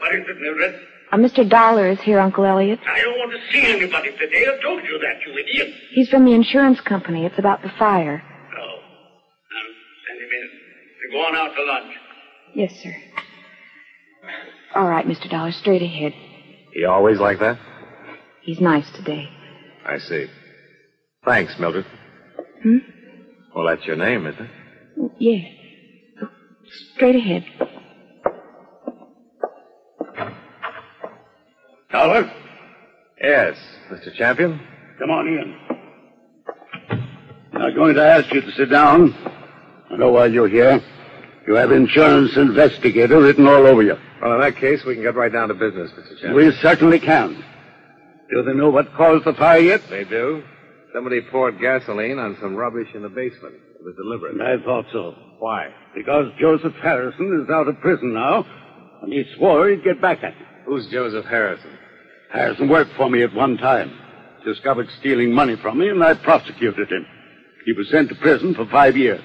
what 0.00 0.14
is 0.14 0.25
it, 0.28 0.40
Mildred? 0.40 0.81
Uh, 1.16 1.18
Mr. 1.18 1.49
Dollar 1.49 1.88
is 1.88 1.99
here, 2.02 2.20
Uncle 2.20 2.44
Elliot. 2.44 2.78
I 2.87 3.00
don't 3.00 3.18
want 3.18 3.32
to 3.32 3.38
see 3.50 3.64
anybody 3.64 4.11
today. 4.18 4.44
I 4.46 4.61
told 4.62 4.82
you 4.85 4.99
that, 4.99 5.16
you 5.26 5.38
idiot. 5.38 5.75
He's 5.94 6.11
from 6.11 6.26
the 6.26 6.35
insurance 6.35 6.78
company. 6.82 7.25
It's 7.25 7.38
about 7.38 7.62
the 7.62 7.70
fire. 7.78 8.23
Oh. 8.23 8.58
Now, 8.58 9.62
send 10.06 10.20
him 10.20 10.28
in. 10.28 10.50
They're 11.00 11.23
going 11.23 11.35
out 11.37 11.54
to 11.54 11.64
lunch. 11.64 11.94
Yes, 12.54 12.73
sir. 12.82 12.94
All 14.75 14.90
right, 14.90 15.06
Mr. 15.06 15.30
Dollar, 15.30 15.52
straight 15.52 15.80
ahead. 15.80 16.12
He 16.75 16.85
always 16.85 17.18
like 17.18 17.38
that? 17.38 17.58
He's 18.42 18.61
nice 18.61 18.90
today. 18.90 19.30
I 19.87 19.96
see. 19.96 20.26
Thanks, 21.25 21.58
Mildred. 21.58 21.87
Hmm? 22.62 22.76
Well, 23.54 23.66
that's 23.66 23.87
your 23.87 23.96
name, 23.96 24.26
isn't 24.26 24.44
it? 24.44 25.12
Yes. 25.18 25.50
Straight 26.94 27.16
ahead. 27.16 27.46
Dollar, 31.90 32.31
Yes, 33.21 33.57
Mr. 33.90 34.12
Champion. 34.14 34.61
come 34.99 35.11
on 35.11 35.26
in. 35.26 35.57
I'm 37.52 37.61
not 37.62 37.75
going 37.75 37.95
to 37.95 38.05
ask 38.05 38.33
you 38.35 38.43
to 38.43 38.52
sit 38.52 38.69
down. 38.71 39.14
I 39.90 39.97
know 39.97 40.11
why 40.12 40.26
you're 40.26 40.49
here. 40.49 40.81
You 41.47 41.55
have 41.55 41.71
insurance 41.73 42.37
investigator 42.37 43.21
written 43.21 43.47
all 43.47 43.66
over 43.66 43.83
you. 43.83 43.97
Well, 44.21 44.35
in 44.35 44.40
that 44.40 44.57
case, 44.57 44.85
we 44.85 44.95
can 44.95 45.02
get 45.02 45.14
right 45.14 45.33
down 45.33 45.49
to 45.49 45.55
business, 45.55 45.90
Mr. 45.93 46.21
Champion. 46.21 46.35
We 46.35 46.50
certainly 46.61 46.99
can. 46.99 47.43
Do 48.31 48.43
they 48.43 48.52
know 48.52 48.69
what 48.71 48.93
caused 48.95 49.25
the 49.25 49.33
fire 49.35 49.61
yet? 49.61 49.81
They 49.88 50.05
do. 50.05 50.43
Somebody 50.93 51.21
poured 51.31 51.61
gasoline 51.61 52.19
on 52.19 52.37
some 52.40 52.55
rubbish 52.57 52.88
in 52.95 53.02
the 53.02 53.09
basement. 53.09 53.55
It 53.78 53.85
was 53.85 53.95
deliberate. 53.97 54.40
I 54.40 54.62
thought 54.64 54.87
so. 54.93 55.14
Why? 55.38 55.69
Because 55.95 56.26
Joseph 56.40 56.75
Harrison 56.83 57.43
is 57.45 57.50
out 57.50 57.69
of 57.69 57.81
prison 57.81 58.12
now, 58.12 58.45
and 59.02 59.12
he 59.12 59.25
swore 59.37 59.69
he'd 59.69 59.85
get 59.85 60.00
back 60.00 60.23
at 60.25 60.35
you. 60.38 60.46
Who's 60.66 60.87
Joseph 60.88 61.25
Harrison? 61.26 61.78
Harrison 62.30 62.68
worked 62.68 62.92
for 62.96 63.08
me 63.08 63.23
at 63.23 63.32
one 63.32 63.56
time. 63.56 63.96
Discovered 64.44 64.88
stealing 64.99 65.32
money 65.32 65.56
from 65.56 65.78
me, 65.78 65.88
and 65.88 66.02
I 66.02 66.14
prosecuted 66.14 66.90
him. 66.90 67.06
He 67.64 67.73
was 67.73 67.88
sent 67.88 68.08
to 68.08 68.14
prison 68.16 68.54
for 68.54 68.66
five 68.66 68.96
years. 68.96 69.23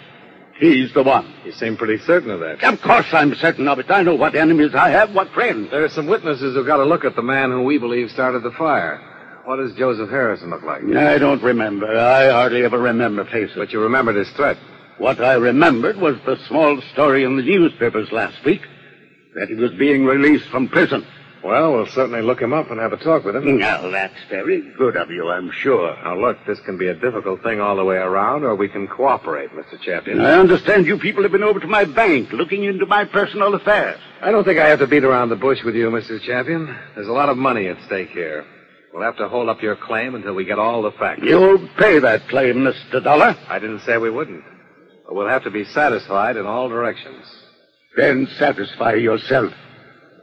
He's 0.59 0.93
the 0.93 1.01
one. 1.01 1.33
You 1.43 1.51
seem 1.53 1.77
pretty 1.77 1.97
certain 2.05 2.29
of 2.29 2.39
that. 2.41 2.63
Of 2.63 2.81
course 2.81 3.07
I'm 3.11 3.33
certain 3.35 3.67
of 3.67 3.79
it. 3.79 3.89
I 3.89 4.03
know 4.03 4.13
what 4.13 4.35
enemies 4.35 4.75
I 4.75 4.89
have, 4.89 5.13
what 5.15 5.31
friends. 5.31 5.71
There 5.71 5.83
are 5.83 5.89
some 5.89 6.05
witnesses 6.05 6.53
who've 6.53 6.65
got 6.65 6.77
to 6.77 6.85
look 6.85 7.03
at 7.03 7.15
the 7.15 7.23
man 7.23 7.49
who 7.49 7.63
we 7.63 7.79
believe 7.79 8.11
started 8.11 8.43
the 8.43 8.51
fire. 8.51 8.99
What 9.45 9.55
does 9.55 9.73
Joseph 9.73 10.11
Harrison 10.11 10.51
look 10.51 10.61
like? 10.61 10.83
I 10.95 11.17
don't 11.17 11.41
remember. 11.41 11.87
I 11.87 12.29
hardly 12.29 12.63
ever 12.63 12.77
remember 12.77 13.25
faces. 13.25 13.55
But 13.55 13.71
you 13.71 13.81
remembered 13.81 14.15
his 14.15 14.29
threat. 14.31 14.57
What 14.99 15.19
I 15.19 15.33
remembered 15.33 15.97
was 15.97 16.17
the 16.27 16.37
small 16.47 16.79
story 16.93 17.23
in 17.23 17.37
the 17.37 17.43
newspapers 17.43 18.11
last 18.11 18.43
week 18.45 18.61
that 19.33 19.49
he 19.49 19.55
was 19.55 19.71
being 19.71 20.05
released 20.05 20.47
from 20.49 20.67
prison. 20.67 21.05
Well, 21.43 21.73
we'll 21.73 21.87
certainly 21.87 22.21
look 22.21 22.39
him 22.39 22.53
up 22.53 22.69
and 22.69 22.79
have 22.79 22.93
a 22.93 22.97
talk 22.97 23.23
with 23.23 23.35
him. 23.35 23.57
Now, 23.57 23.89
that's 23.89 24.13
very 24.29 24.61
good 24.77 24.95
of 24.95 25.09
you, 25.09 25.27
I'm 25.29 25.51
sure. 25.51 25.95
Now, 26.03 26.15
look, 26.19 26.37
this 26.45 26.59
can 26.61 26.77
be 26.77 26.87
a 26.87 26.93
difficult 26.93 27.41
thing 27.41 27.59
all 27.59 27.75
the 27.75 27.83
way 27.83 27.95
around, 27.95 28.43
or 28.43 28.55
we 28.55 28.69
can 28.69 28.87
cooperate, 28.87 29.49
Mr. 29.51 29.81
Champion. 29.81 30.21
I 30.21 30.33
understand 30.33 30.85
you 30.85 30.99
people 30.99 31.23
have 31.23 31.31
been 31.31 31.43
over 31.43 31.59
to 31.59 31.67
my 31.67 31.85
bank 31.85 32.31
looking 32.31 32.63
into 32.63 32.85
my 32.85 33.05
personal 33.05 33.55
affairs. 33.55 33.99
I 34.21 34.31
don't 34.31 34.43
think 34.43 34.59
I 34.59 34.67
have 34.67 34.79
to 34.79 34.87
beat 34.87 35.03
around 35.03 35.29
the 35.29 35.35
bush 35.35 35.63
with 35.63 35.75
you, 35.75 35.89
Mr. 35.89 36.21
Champion. 36.21 36.77
There's 36.95 37.07
a 37.07 37.13
lot 37.13 37.29
of 37.29 37.37
money 37.37 37.67
at 37.67 37.77
stake 37.85 38.09
here. 38.09 38.45
We'll 38.93 39.03
have 39.03 39.17
to 39.17 39.27
hold 39.29 39.49
up 39.49 39.61
your 39.61 39.77
claim 39.77 40.15
until 40.15 40.33
we 40.33 40.45
get 40.45 40.59
all 40.59 40.81
the 40.81 40.91
facts. 40.91 41.21
You'll 41.23 41.67
pay 41.77 41.97
that 41.99 42.27
claim, 42.27 42.57
Mr. 42.57 43.03
Dollar. 43.03 43.35
I 43.47 43.57
didn't 43.57 43.79
say 43.81 43.97
we 43.97 44.09
wouldn't. 44.09 44.43
But 45.05 45.15
we'll 45.15 45.29
have 45.29 45.43
to 45.45 45.51
be 45.51 45.63
satisfied 45.65 46.37
in 46.37 46.45
all 46.45 46.69
directions. 46.69 47.25
Then 47.95 48.27
satisfy 48.37 48.93
yourself. 48.93 49.53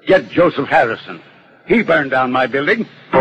Get 0.09 0.31
Joseph 0.31 0.69
Harrison. 0.71 1.21
He 1.67 1.83
burned 1.83 2.13
down 2.13 2.33
my 2.33 2.47
building. 2.47 2.89
A 3.13 3.19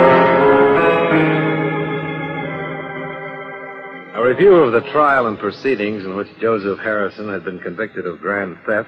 review 4.23 4.55
of 4.55 4.71
the 4.71 4.89
trial 4.93 5.27
and 5.27 5.37
proceedings 5.37 6.05
in 6.05 6.15
which 6.15 6.29
Joseph 6.39 6.79
Harrison 6.79 7.27
had 7.27 7.43
been 7.43 7.59
convicted 7.59 8.07
of 8.07 8.21
grand 8.21 8.57
theft, 8.65 8.87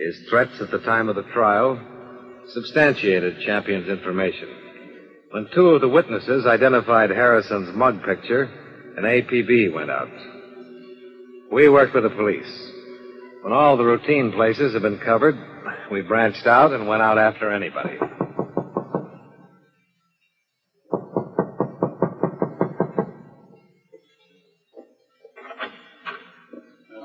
his 0.00 0.18
threats 0.28 0.60
at 0.60 0.72
the 0.72 0.80
time 0.80 1.08
of 1.08 1.14
the 1.14 1.22
trial, 1.32 1.80
substantiated 2.48 3.40
Champion's 3.46 3.88
information. 3.88 4.48
When 5.30 5.46
two 5.54 5.68
of 5.68 5.82
the 5.82 5.88
witnesses 5.88 6.44
identified 6.44 7.10
Harrison's 7.10 7.72
mug 7.72 8.02
picture, 8.02 8.50
an 8.96 9.04
APB 9.04 9.72
went 9.72 9.92
out. 9.92 10.10
We 11.52 11.68
worked 11.68 11.94
with 11.94 12.02
the 12.02 12.10
police. 12.10 12.72
When 13.42 13.52
all 13.52 13.76
the 13.76 13.84
routine 13.84 14.32
places 14.32 14.72
had 14.72 14.82
been 14.82 14.98
covered, 14.98 15.38
we 15.90 16.02
branched 16.02 16.46
out 16.46 16.72
and 16.72 16.86
went 16.88 17.02
out 17.02 17.18
after 17.18 17.52
anybody. 17.52 17.98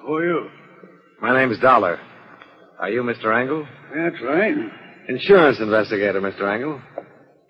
Who 0.05 0.15
are 0.15 0.25
you? 0.25 0.49
My 1.21 1.39
name's 1.39 1.59
Dollar. 1.59 1.99
Are 2.79 2.89
you 2.89 3.03
Mr. 3.03 3.33
Angle? 3.33 3.67
That's 3.93 4.21
right. 4.23 4.55
Insurance 5.07 5.59
investigator, 5.59 6.19
Mr. 6.19 6.51
Angle. 6.51 6.81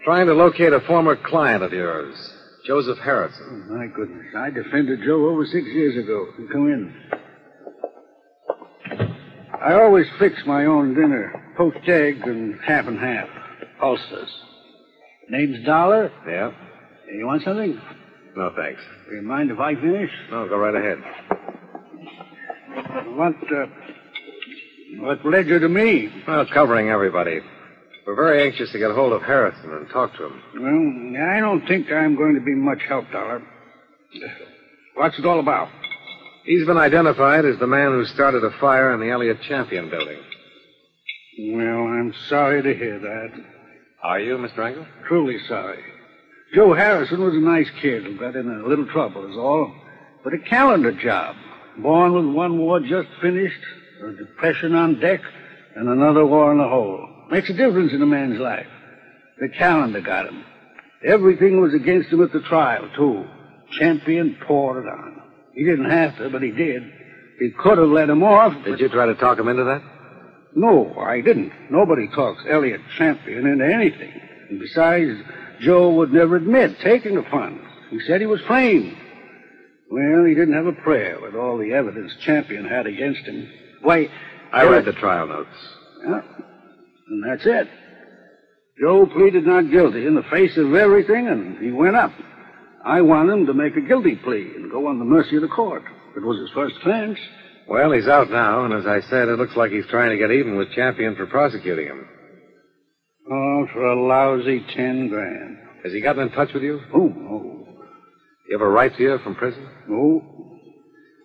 Trying 0.04 0.28
to 0.28 0.34
locate 0.34 0.74
a 0.74 0.82
former 0.82 1.16
client 1.16 1.64
of 1.64 1.72
yours, 1.72 2.16
Joseph 2.66 2.98
Harrison. 2.98 3.68
Oh, 3.70 3.76
my 3.76 3.88
goodness. 3.88 4.26
I 4.36 4.50
defended 4.50 5.00
Joe 5.06 5.30
over 5.30 5.46
six 5.46 5.66
years 5.68 6.04
ago. 6.04 6.28
Come 6.52 6.68
in. 6.68 7.11
I 9.64 9.74
always 9.74 10.08
fix 10.18 10.38
my 10.46 10.66
own 10.66 10.96
dinner. 10.96 11.54
Poached 11.56 11.88
eggs 11.88 12.22
and 12.24 12.60
half 12.66 12.88
and 12.88 13.00
half. 13.00 13.30
Ulcers. 13.82 14.30
Name's 15.30 15.64
Dollar. 15.66 16.12
Yeah? 16.28 16.52
You 17.14 17.28
want 17.28 17.44
something? 17.44 17.80
No, 18.36 18.52
thanks. 18.56 18.82
Do 19.10 19.16
you 19.16 19.22
mind 19.22 19.52
if 19.52 19.60
I 19.60 19.76
finish? 19.76 20.10
No, 20.32 20.48
go 20.48 20.58
right 20.58 20.76
ahead. 20.76 20.98
What, 23.16 23.36
uh, 23.54 23.66
what 25.00 25.26
led 25.26 25.48
you 25.48 25.60
to 25.60 25.70
me? 25.70 26.10
Well, 26.28 26.46
covering 26.54 26.90
everybody. 26.90 27.42
We're 28.08 28.16
very 28.16 28.44
anxious 28.48 28.72
to 28.72 28.80
get 28.80 28.92
hold 28.92 29.14
of 29.14 29.22
Harrison 29.22 29.72
and 29.74 29.88
talk 29.90 30.16
to 30.18 30.26
him. 30.26 30.42
Well, 30.56 31.22
I 31.36 31.40
don't 31.40 31.68
think 31.68 31.92
I'm 31.92 32.16
going 32.16 32.34
to 32.36 32.42
be 32.42 32.56
much 32.56 32.80
help, 32.88 33.12
Dollar. 33.12 33.44
What's 34.96 35.20
it 35.20 35.26
all 35.26 35.40
about? 35.40 35.70
He's 36.44 36.66
been 36.66 36.78
identified 36.78 37.46
as 37.46 37.60
the 37.60 37.68
man 37.68 37.92
who 37.92 38.06
started 38.06 38.44
a 38.44 38.52
fire 38.60 38.94
in 38.94 39.00
the 39.00 39.12
Elliot 39.12 39.42
Champion 39.48 39.90
building. 39.90 40.18
Well, 41.40 41.88
I'm 41.88 42.14
sorry 42.30 42.64
to 42.64 42.74
hear 42.74 43.00
that. 43.00 43.30
Are 44.04 44.20
you, 44.20 44.38
Mr. 44.38 44.60
Angle? 44.60 44.88
Truly 45.08 45.38
sorry. 45.48 45.84
Joe 46.56 46.74
Harrison 46.74 47.22
was 47.22 47.36
a 47.36 47.40
nice 47.40 47.70
kid 47.82 48.04
who 48.04 48.18
got 48.18 48.36
in 48.36 48.50
a 48.50 48.68
little 48.68 48.88
trouble, 48.88 49.30
is 49.30 49.38
all. 49.38 49.74
But 50.24 50.34
a 50.34 50.40
calendar 50.40 50.92
job. 50.92 51.36
Born 51.78 52.14
with 52.14 52.36
one 52.36 52.58
war 52.58 52.80
just 52.80 53.08
finished, 53.22 53.62
a 54.04 54.12
depression 54.14 54.74
on 54.74 55.00
deck, 55.00 55.22
and 55.76 55.88
another 55.88 56.26
war 56.26 56.52
in 56.52 56.58
the 56.58 56.68
hole. 56.68 57.08
Makes 57.30 57.52
a 57.52 57.54
difference 57.54 57.94
in 57.94 58.02
a 58.02 58.06
man's 58.06 58.40
life. 58.40 58.68
The 59.40 59.50
calendar 59.50 60.02
got 60.02 60.28
him. 60.28 60.44
Everything 61.06 61.62
was 61.62 61.74
against 61.74 62.10
him 62.10 62.22
at 62.24 62.34
the 62.34 62.42
trial, 62.42 62.90
too. 62.96 63.26
Champion 63.80 64.38
poured 64.46 64.86
it 64.86 64.90
on. 64.90 65.21
He 65.54 65.64
didn't 65.64 65.90
have 65.90 66.18
to, 66.18 66.30
but 66.30 66.42
he 66.42 66.52
did. 66.52 66.84
He 67.40 67.50
could 67.52 67.78
have 67.78 67.90
let 67.90 68.10
him 68.10 68.24
off. 68.24 68.54
Did 68.64 68.80
you 68.80 68.90
try 68.90 69.06
to 69.08 69.16
talk 69.16 69.40
him 69.40 69.48
into 69.48 69.64
that? 69.64 69.82
No, 70.56 70.96
I 71.00 71.22
didn't. 71.22 71.52
Nobody 71.70 72.08
talks 72.08 72.44
Elliot 72.50 72.82
Champion 72.98 73.48
into 73.48 73.66
anything. 73.66 74.12
And 74.50 74.60
besides, 74.60 75.18
Joe 75.62 75.94
would 75.94 76.12
never 76.14 76.36
admit 76.36 76.80
taking 76.82 77.16
the 77.16 77.24
funds. 77.24 77.64
He 77.90 78.00
said 78.02 78.22
he 78.22 78.28
was 78.28 78.42
framed. 78.42 78.98
Well, 79.90 80.24
he 80.26 80.36
didn't 80.36 80.54
have 80.54 80.68
a 80.68 80.82
prayer 80.84 81.20
with 81.22 81.36
all 81.36 81.58
the 81.58 81.74
evidence 81.74 82.14
Champion 82.22 82.66
had 82.66 82.86
against 82.88 83.22
him. 83.22 83.50
Why, 83.82 84.10
I 84.54 84.66
read 84.66 84.86
the 84.86 84.94
trial 84.94 85.28
notes. 85.28 85.50
Yeah, 86.06 86.22
and 87.10 87.24
that's 87.30 87.46
it. 87.46 87.70
Joe 88.80 89.06
pleaded 89.06 89.46
not 89.46 89.70
guilty 89.70 90.06
in 90.06 90.16
the 90.16 90.24
face 90.24 90.56
of 90.58 90.74
everything, 90.74 91.28
and 91.28 91.58
he 91.58 91.72
went 91.72 91.96
up. 91.96 92.14
I 92.86 93.02
want 93.02 93.30
him 93.30 93.46
to 93.46 93.54
make 93.54 93.76
a 93.76 93.82
guilty 93.82 94.16
plea 94.16 94.54
and 94.56 94.72
go 94.72 94.88
on 94.88 95.00
the 95.00 95.06
mercy 95.06 95.36
of 95.36 95.42
the 95.42 95.48
court. 95.48 95.84
It 96.16 96.24
was 96.24 96.40
his 96.40 96.50
first 96.54 96.76
offense. 96.82 97.18
Well, 97.68 97.92
he's 97.92 98.08
out 98.08 98.30
now, 98.30 98.66
and 98.66 98.74
as 98.74 98.86
I 98.86 99.02
said, 99.10 99.30
it 99.30 99.38
looks 99.38 99.56
like 99.56 99.72
he's 99.72 99.86
trying 99.90 100.10
to 100.10 100.18
get 100.18 100.32
even 100.32 100.58
with 100.58 100.72
Champion 100.74 101.16
for 101.16 101.26
prosecuting 101.28 101.88
him. 101.88 102.08
Oh, 103.32 103.68
for 103.72 103.86
a 103.86 104.04
lousy 104.08 104.66
ten 104.76 105.08
grand. 105.10 105.58
Has 105.84 105.94
he 105.94 106.02
gotten 106.02 106.24
in 106.24 106.32
touch 106.32 106.50
with 106.54 106.64
you? 106.64 106.82
Oh, 106.94 107.08
no. 107.08 107.68
You 108.50 108.58
have 108.58 108.62
a 108.62 108.70
right 108.70 108.94
to 108.96 109.02
you 109.02 109.20
from 109.24 109.36
prison? 109.36 109.66
No. 109.88 110.22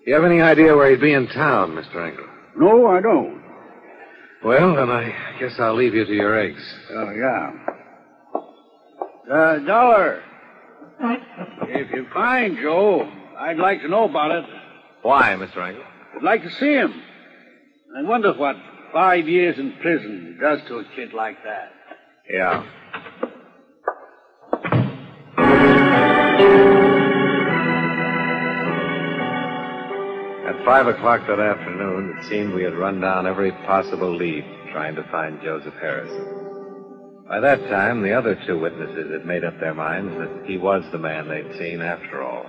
Do 0.04 0.10
you 0.10 0.14
have 0.14 0.25
any 0.25 0.40
idea 0.40 0.76
where 0.76 0.90
he'd 0.90 1.00
be 1.00 1.14
in 1.14 1.26
town, 1.28 1.72
Mr. 1.72 1.96
Angle? 1.96 2.26
No, 2.56 2.86
I 2.86 3.00
don't. 3.00 3.42
Well, 4.44 4.76
then 4.76 4.88
I 4.90 5.12
guess 5.40 5.54
I'll 5.58 5.75
leave 5.75 5.94
you 5.94 6.04
to 6.04 6.12
your 6.12 6.38
eggs. 6.38 6.62
Oh, 6.92 7.10
yeah. 7.10 7.52
Uh, 9.34 9.58
Dollar. 9.66 10.22
If 11.00 11.90
you 11.92 12.06
find 12.12 12.56
Joe, 12.60 13.10
I'd 13.38 13.58
like 13.58 13.82
to 13.82 13.88
know 13.88 14.04
about 14.08 14.30
it. 14.32 14.44
Why, 15.02 15.34
Mr. 15.34 15.58
Angle? 15.58 15.84
I'd 16.16 16.22
like 16.22 16.42
to 16.42 16.50
see 16.52 16.72
him. 16.72 17.02
I 17.96 18.02
wonder 18.02 18.32
what 18.32 18.56
five 18.92 19.28
years 19.28 19.58
in 19.58 19.72
prison 19.80 20.38
does 20.40 20.60
to 20.68 20.78
a 20.78 20.84
kid 20.96 21.12
like 21.12 21.36
that. 21.44 21.72
Yeah. 22.30 22.64
At 30.48 30.64
five 30.64 30.86
o'clock 30.86 31.26
that 31.26 31.40
afternoon, 31.40 32.16
it 32.16 32.24
seemed 32.28 32.54
we 32.54 32.62
had 32.62 32.74
run 32.74 33.00
down 33.00 33.26
every 33.26 33.50
possible 33.66 34.14
lead 34.14 34.44
trying 34.72 34.94
to 34.94 35.02
find 35.10 35.40
Joseph 35.42 35.74
Harrison. 35.74 36.45
By 37.28 37.40
that 37.40 37.59
time, 37.68 38.02
the 38.02 38.12
other 38.12 38.38
two 38.47 38.59
witnesses 38.59 39.11
had 39.11 39.26
made 39.26 39.42
up 39.42 39.59
their 39.59 39.75
minds 39.75 40.16
that 40.16 40.47
he 40.47 40.56
was 40.56 40.85
the 40.92 40.99
man 40.99 41.28
they'd 41.28 41.59
seen 41.59 41.83
after 41.83 42.23
all. 42.23 42.47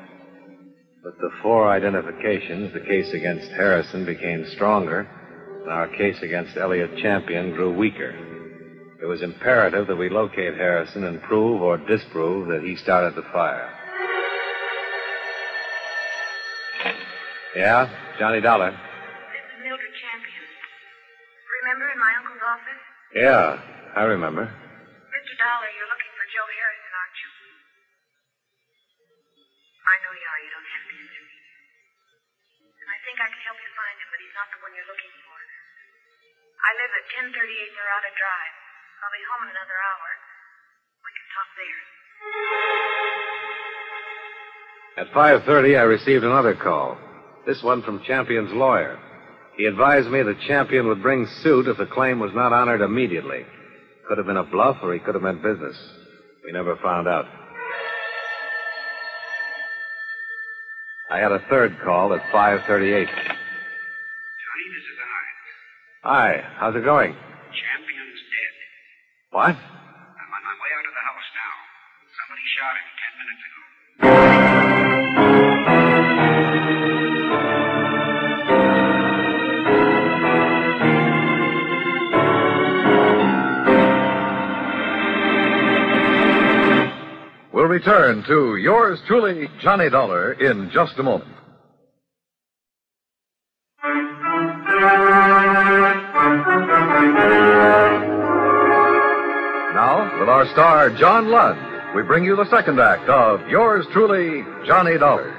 With 1.03 1.17
the 1.17 1.31
four 1.41 1.67
identifications, 1.67 2.73
the 2.73 2.81
case 2.81 3.11
against 3.13 3.49
Harrison 3.51 4.05
became 4.05 4.45
stronger, 4.53 5.07
and 5.63 5.71
our 5.71 5.87
case 5.87 6.21
against 6.21 6.57
Elliot 6.57 6.95
Champion 6.97 7.55
grew 7.55 7.75
weaker. 7.75 8.13
It 9.01 9.05
was 9.05 9.23
imperative 9.23 9.87
that 9.87 9.95
we 9.95 10.09
locate 10.09 10.53
Harrison 10.53 11.05
and 11.05 11.21
prove 11.23 11.61
or 11.61 11.77
disprove 11.77 12.47
that 12.49 12.61
he 12.61 12.75
started 12.75 13.15
the 13.15 13.27
fire. 13.33 13.73
Yeah, 17.55 17.89
Johnny 18.19 18.41
Dollar. 18.41 18.69
This 18.69 18.77
is 18.77 19.63
Mildred 19.63 19.93
Champion. 20.01 20.43
Remember 21.63 21.91
in 21.91 21.99
my 21.99 22.13
uncle's 22.19 22.43
office? 22.45 22.81
Yeah, 23.15 23.59
I 23.95 24.03
remember. 24.03 24.53
I 36.67 36.75
live 36.75 36.91
at 36.99 37.07
1038 37.31 37.79
Norada 37.79 38.11
Drive. 38.11 38.55
I'll 38.99 39.15
be 39.15 39.23
home 39.31 39.47
in 39.47 39.55
another 39.55 39.79
hour. 39.87 40.09
We 40.99 41.15
can 41.15 41.23
talk 41.31 41.47
there. 41.55 41.79
At 44.99 45.47
5.30, 45.47 45.79
I 45.79 45.83
received 45.83 46.25
another 46.25 46.55
call. 46.55 46.97
This 47.45 47.63
one 47.63 47.83
from 47.83 48.03
Champion's 48.03 48.51
lawyer. 48.51 48.99
He 49.55 49.63
advised 49.63 50.09
me 50.09 50.23
that 50.23 50.41
Champion 50.45 50.89
would 50.89 51.01
bring 51.01 51.25
suit 51.41 51.67
if 51.67 51.77
the 51.77 51.85
claim 51.85 52.19
was 52.19 52.33
not 52.35 52.51
honored 52.51 52.81
immediately. 52.81 53.45
Could 54.09 54.17
have 54.17 54.27
been 54.27 54.35
a 54.35 54.43
bluff, 54.43 54.75
or 54.83 54.93
he 54.93 54.99
could 54.99 55.15
have 55.15 55.23
meant 55.23 55.41
business. 55.41 55.77
We 56.43 56.51
never 56.51 56.75
found 56.83 57.07
out. 57.07 57.27
I 61.09 61.19
had 61.19 61.31
a 61.31 61.39
third 61.49 61.77
call 61.85 62.13
at 62.13 62.21
5.38. 62.33 63.07
Hi, 66.09 66.39
how's 66.55 66.73
it 66.73 66.85
going? 66.85 67.11
Champion's 67.11 68.21
dead. 68.31 68.55
What? 69.31 69.49
I'm 69.51 69.59
on 69.59 69.59
my 70.41 70.55
way 70.63 70.71
out 70.71 70.87
of 70.87 70.93
the 70.95 71.03
house 71.03 71.27
now. 71.35 71.51
Somebody 72.15 72.47
shot 72.55 72.75
him 72.79 72.87
ten 73.03 73.13
minutes 73.19 73.43
ago. 73.43 73.61
We'll 87.51 87.65
return 87.65 88.23
to 88.27 88.55
yours 88.55 89.01
truly, 89.07 89.49
Johnny 89.61 89.89
Dollar, 89.89 90.31
in 90.31 90.69
just 90.73 90.97
a 90.99 91.03
moment. 91.03 91.33
Our 100.37 100.45
star, 100.49 100.91
John 100.91 101.29
Lund, 101.29 101.95
we 101.95 102.03
bring 102.03 102.23
you 102.23 102.35
the 102.35 102.47
second 102.51 102.79
act 102.79 103.09
of 103.09 103.41
yours 103.49 103.87
truly, 103.91 104.45
Johnny 104.67 104.95
Dollar. 104.95 105.33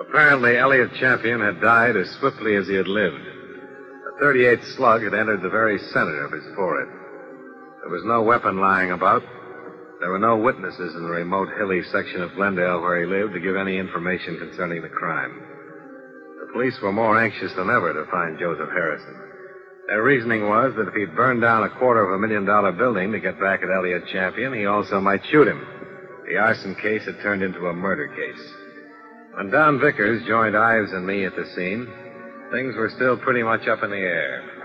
Apparently, 0.00 0.56
Elliot 0.56 0.94
Champion 0.98 1.42
had 1.42 1.60
died 1.60 1.96
as 1.96 2.08
swiftly 2.18 2.56
as 2.56 2.66
he 2.66 2.76
had 2.76 2.88
lived. 2.88 3.20
A 4.16 4.20
38 4.20 4.60
slug 4.74 5.02
had 5.02 5.12
entered 5.12 5.42
the 5.42 5.50
very 5.50 5.78
center 5.92 6.24
of 6.24 6.32
his 6.32 6.44
forehead. 6.54 6.88
There 7.82 7.92
was 7.92 8.04
no 8.06 8.22
weapon 8.22 8.58
lying 8.58 8.92
about. 8.92 9.22
There 10.00 10.10
were 10.10 10.18
no 10.18 10.36
witnesses 10.36 10.94
in 10.94 11.02
the 11.02 11.10
remote 11.10 11.48
hilly 11.56 11.82
section 11.90 12.20
of 12.22 12.34
Glendale 12.34 12.80
where 12.80 13.00
he 13.00 13.06
lived 13.06 13.32
to 13.32 13.40
give 13.40 13.56
any 13.56 13.78
information 13.78 14.38
concerning 14.38 14.82
the 14.82 14.88
crime. 14.88 15.32
The 16.40 16.52
police 16.52 16.78
were 16.82 16.92
more 16.92 17.18
anxious 17.18 17.52
than 17.54 17.70
ever 17.70 17.92
to 17.92 18.10
find 18.10 18.38
Joseph 18.38 18.68
Harrison. 18.68 19.16
Their 19.88 20.02
reasoning 20.02 20.48
was 20.48 20.74
that 20.76 20.88
if 20.88 20.94
he'd 20.94 21.16
burned 21.16 21.40
down 21.40 21.62
a 21.64 21.78
quarter 21.78 22.02
of 22.04 22.12
a 22.12 22.18
million 22.18 22.44
dollar 22.44 22.72
building 22.72 23.12
to 23.12 23.20
get 23.20 23.40
back 23.40 23.62
at 23.62 23.70
Elliot 23.70 24.02
Champion, 24.12 24.52
he 24.52 24.66
also 24.66 25.00
might 25.00 25.24
shoot 25.30 25.48
him. 25.48 25.64
The 26.28 26.36
arson 26.36 26.74
case 26.74 27.04
had 27.04 27.20
turned 27.22 27.42
into 27.42 27.68
a 27.68 27.72
murder 27.72 28.08
case. 28.08 28.52
When 29.34 29.50
Don 29.50 29.80
Vickers 29.80 30.26
joined 30.26 30.56
Ives 30.56 30.92
and 30.92 31.06
me 31.06 31.24
at 31.24 31.36
the 31.36 31.46
scene, 31.54 31.86
things 32.50 32.74
were 32.74 32.90
still 32.96 33.16
pretty 33.16 33.42
much 33.42 33.68
up 33.68 33.82
in 33.82 33.90
the 33.90 33.96
air. 33.96 34.55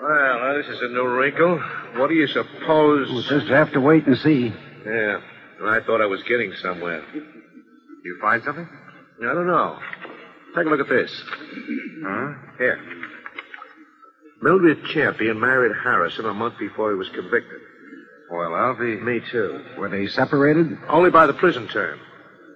Well, 0.00 0.38
now, 0.38 0.54
this 0.56 0.66
is 0.66 0.80
a 0.82 0.88
new 0.88 1.06
wrinkle. 1.06 1.58
What 1.96 2.08
do 2.08 2.14
you 2.14 2.26
suppose? 2.26 3.08
We'll 3.10 3.22
just 3.22 3.48
have 3.48 3.72
to 3.72 3.80
wait 3.80 4.06
and 4.06 4.16
see. 4.18 4.52
Yeah, 4.84 5.20
and 5.60 5.68
I 5.68 5.80
thought 5.80 6.00
I 6.02 6.06
was 6.06 6.22
getting 6.24 6.52
somewhere. 6.62 7.02
You 8.04 8.18
find 8.20 8.42
something? 8.44 8.68
I 9.20 9.34
don't 9.34 9.46
know. 9.46 9.78
Take 10.54 10.66
a 10.66 10.68
look 10.68 10.80
at 10.80 10.88
this. 10.88 11.10
Huh? 12.04 12.32
Here. 12.58 12.78
Mildred 14.42 14.84
Champion 14.92 15.40
married 15.40 15.72
Harrison 15.82 16.26
a 16.26 16.34
month 16.34 16.58
before 16.58 16.90
he 16.90 16.96
was 16.96 17.08
convicted. 17.08 17.60
Well, 18.30 18.54
I'll 18.54 18.78
be. 18.78 18.96
Me, 18.96 19.20
too. 19.30 19.64
Were 19.78 19.88
they 19.88 20.06
separated? 20.08 20.76
Only 20.88 21.10
by 21.10 21.26
the 21.26 21.32
prison 21.32 21.68
term. 21.68 21.98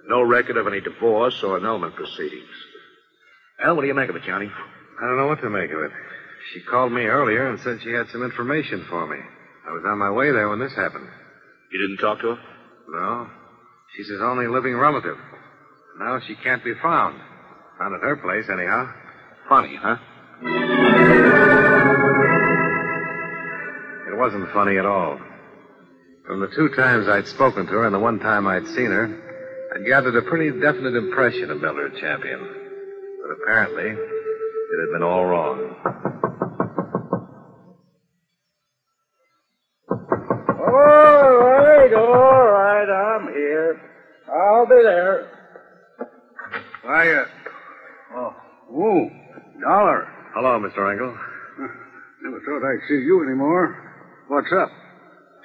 No 0.07 0.21
record 0.21 0.57
of 0.57 0.67
any 0.67 0.81
divorce 0.81 1.41
or 1.43 1.57
annulment 1.57 1.95
proceedings. 1.95 2.49
Well, 3.63 3.75
what 3.75 3.81
do 3.81 3.87
you 3.87 3.93
make 3.93 4.09
of 4.09 4.15
it, 4.15 4.23
Johnny? 4.23 4.47
I 4.47 5.07
don't 5.07 5.17
know 5.17 5.27
what 5.27 5.41
to 5.41 5.49
make 5.49 5.71
of 5.71 5.79
it. 5.79 5.91
She 6.53 6.61
called 6.61 6.91
me 6.91 7.03
earlier 7.03 7.47
and 7.47 7.59
said 7.59 7.79
she 7.81 7.91
had 7.91 8.09
some 8.09 8.23
information 8.23 8.85
for 8.89 9.07
me. 9.07 9.17
I 9.67 9.71
was 9.71 9.83
on 9.85 9.97
my 9.99 10.11
way 10.11 10.31
there 10.31 10.49
when 10.49 10.59
this 10.59 10.73
happened. 10.73 11.07
You 11.71 11.79
didn't 11.79 11.97
talk 11.97 12.19
to 12.21 12.35
her? 12.35 12.39
No. 12.89 13.29
She's 13.95 14.09
his 14.09 14.21
only 14.21 14.47
living 14.47 14.75
relative. 14.75 15.17
Now 15.99 16.19
she 16.19 16.35
can't 16.35 16.63
be 16.63 16.73
found. 16.81 17.19
Found 17.79 17.95
at 17.95 18.01
her 18.01 18.15
place, 18.17 18.49
anyhow. 18.49 18.91
Funny, 19.47 19.75
huh? 19.81 19.97
It 24.07 24.17
wasn't 24.17 24.51
funny 24.51 24.77
at 24.77 24.85
all. 24.85 25.19
From 26.25 26.39
the 26.39 26.47
two 26.55 26.69
times 26.75 27.07
I'd 27.07 27.27
spoken 27.27 27.65
to 27.65 27.71
her 27.73 27.85
and 27.85 27.95
the 27.95 27.99
one 27.99 28.19
time 28.19 28.47
I'd 28.47 28.67
seen 28.67 28.91
her, 28.91 29.05
I'd 29.75 29.85
gathered 29.85 30.15
a 30.15 30.21
pretty 30.21 30.51
definite 30.59 30.95
impression 30.95 31.49
of 31.51 31.61
Mildred 31.61 31.97
Champion. 31.99 32.39
But 33.21 33.31
apparently, 33.41 33.89
it 33.89 34.79
had 34.79 34.93
been 34.93 35.03
all 35.03 35.25
wrong. 35.25 36.30
I'll 44.81 44.87
there. 44.87 45.27
Uh, 46.83 47.25
oh, 48.15 48.33
ooh, 48.73 49.09
dollar. 49.61 50.07
Hello, 50.33 50.59
Mr. 50.59 50.91
Engel. 50.91 51.15
Never 52.23 52.39
thought 52.39 52.67
I'd 52.67 52.87
see 52.87 52.95
you 53.05 53.23
anymore. 53.23 53.77
What's 54.27 54.51
up? 54.53 54.69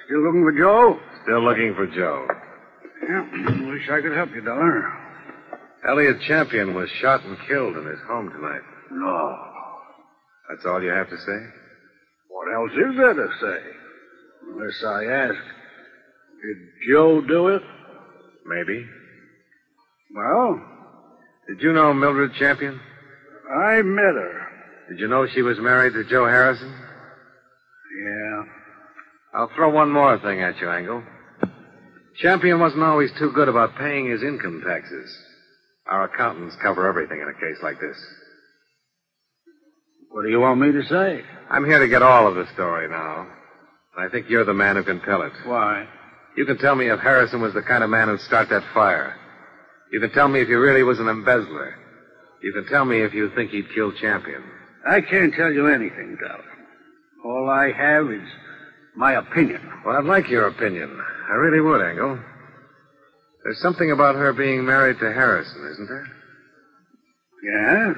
Still 0.05 0.23
looking 0.23 0.43
for 0.43 0.57
Joe? 0.57 0.99
Still 1.23 1.43
looking 1.43 1.75
for 1.75 1.87
Joe. 1.87 2.27
Yeah, 3.07 3.69
wish 3.69 3.89
I 3.89 4.01
could 4.01 4.15
help 4.15 4.29
you, 4.33 4.41
Dollar. 4.41 4.91
Elliot 5.87 6.17
Champion 6.27 6.73
was 6.73 6.89
shot 7.01 7.23
and 7.23 7.37
killed 7.47 7.77
in 7.77 7.85
his 7.85 7.99
home 8.07 8.29
tonight. 8.29 8.61
No. 8.91 9.37
That's 10.49 10.65
all 10.65 10.81
you 10.81 10.89
have 10.89 11.09
to 11.09 11.17
say? 11.17 11.39
What 12.29 12.53
else 12.53 12.71
is 12.71 12.97
there 12.97 13.13
to 13.13 13.29
say? 13.41 13.59
Unless 14.51 14.83
I 14.85 15.03
ask, 15.05 15.43
did 16.41 16.57
Joe 16.89 17.21
do 17.21 17.47
it? 17.49 17.61
Maybe. 18.45 18.85
Well, 20.15 20.61
Did 21.47 21.61
you 21.61 21.73
know 21.73 21.93
Mildred 21.93 22.33
Champion? 22.35 22.79
I 23.49 23.81
met 23.81 24.15
her. 24.15 24.47
Did 24.89 24.99
you 24.99 25.07
know 25.07 25.27
she 25.27 25.41
was 25.41 25.57
married 25.59 25.93
to 25.93 26.03
Joe 26.03 26.25
Harrison? 26.25 26.69
Yeah. 28.05 28.43
I'll 29.33 29.51
throw 29.55 29.69
one 29.69 29.91
more 29.91 30.17
thing 30.19 30.41
at 30.41 30.59
you, 30.59 30.69
Engel. 30.69 31.03
Champion 32.21 32.59
wasn't 32.59 32.83
always 32.83 33.11
too 33.19 33.31
good 33.31 33.47
about 33.47 33.77
paying 33.77 34.09
his 34.09 34.23
income 34.23 34.63
taxes. 34.65 35.15
Our 35.87 36.05
accountants 36.05 36.55
cover 36.61 36.87
everything 36.87 37.21
in 37.21 37.27
a 37.29 37.33
case 37.33 37.61
like 37.61 37.79
this. 37.79 37.97
What 40.09 40.23
do 40.23 40.29
you 40.29 40.39
want 40.39 40.59
me 40.59 40.71
to 40.71 40.83
say? 40.85 41.21
I'm 41.49 41.65
here 41.65 41.79
to 41.79 41.87
get 41.87 42.01
all 42.01 42.27
of 42.27 42.35
the 42.35 42.51
story 42.53 42.89
now. 42.89 43.27
I 43.97 44.09
think 44.09 44.29
you're 44.29 44.45
the 44.45 44.53
man 44.53 44.75
who 44.75 44.83
can 44.83 44.99
tell 45.01 45.21
it. 45.21 45.33
Why? 45.45 45.87
You 46.35 46.45
can 46.45 46.57
tell 46.57 46.75
me 46.75 46.89
if 46.89 46.99
Harrison 46.99 47.41
was 47.41 47.53
the 47.53 47.61
kind 47.61 47.83
of 47.83 47.89
man 47.89 48.07
who'd 48.07 48.21
start 48.21 48.49
that 48.49 48.63
fire. 48.73 49.15
You 49.91 49.99
can 49.99 50.11
tell 50.11 50.27
me 50.27 50.41
if 50.41 50.47
he 50.47 50.53
really 50.53 50.83
was 50.83 50.99
an 50.99 51.07
embezzler. 51.07 51.75
You 52.43 52.53
can 52.53 52.65
tell 52.67 52.85
me 52.85 53.01
if 53.01 53.13
you 53.13 53.29
think 53.35 53.51
he'd 53.51 53.73
kill 53.73 53.91
Champion. 53.93 54.43
I 54.87 55.01
can't 55.01 55.33
tell 55.33 55.51
you 55.51 55.67
anything, 55.67 56.17
Dollar. 56.21 56.43
All 57.25 57.49
I 57.49 57.71
have 57.71 58.11
is 58.11 58.27
my 58.95 59.13
opinion. 59.13 59.61
Well, 59.85 59.95
I'd 59.95 60.05
like 60.05 60.29
your 60.29 60.47
opinion. 60.47 60.99
I 61.29 61.33
really 61.33 61.61
would, 61.61 61.81
Engel. 61.81 62.19
There's 63.43 63.61
something 63.61 63.91
about 63.91 64.15
her 64.15 64.33
being 64.33 64.65
married 64.65 64.99
to 64.99 65.13
Harrison, 65.13 65.69
isn't 65.71 65.87
there? 65.87 66.07
Yeah? 67.43 67.93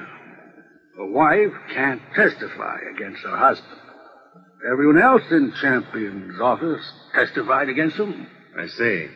A 1.00 1.06
wife 1.08 1.54
can't 1.74 2.02
testify 2.16 2.78
against 2.96 3.22
her 3.24 3.38
husband. 3.38 3.80
Everyone 4.70 5.02
else 5.02 5.22
in 5.32 5.54
Champion's 5.62 6.40
office 6.42 6.84
testified 7.16 7.70
against 7.70 7.98
him. 7.98 8.28
I 8.58 8.68
see. 8.68 9.08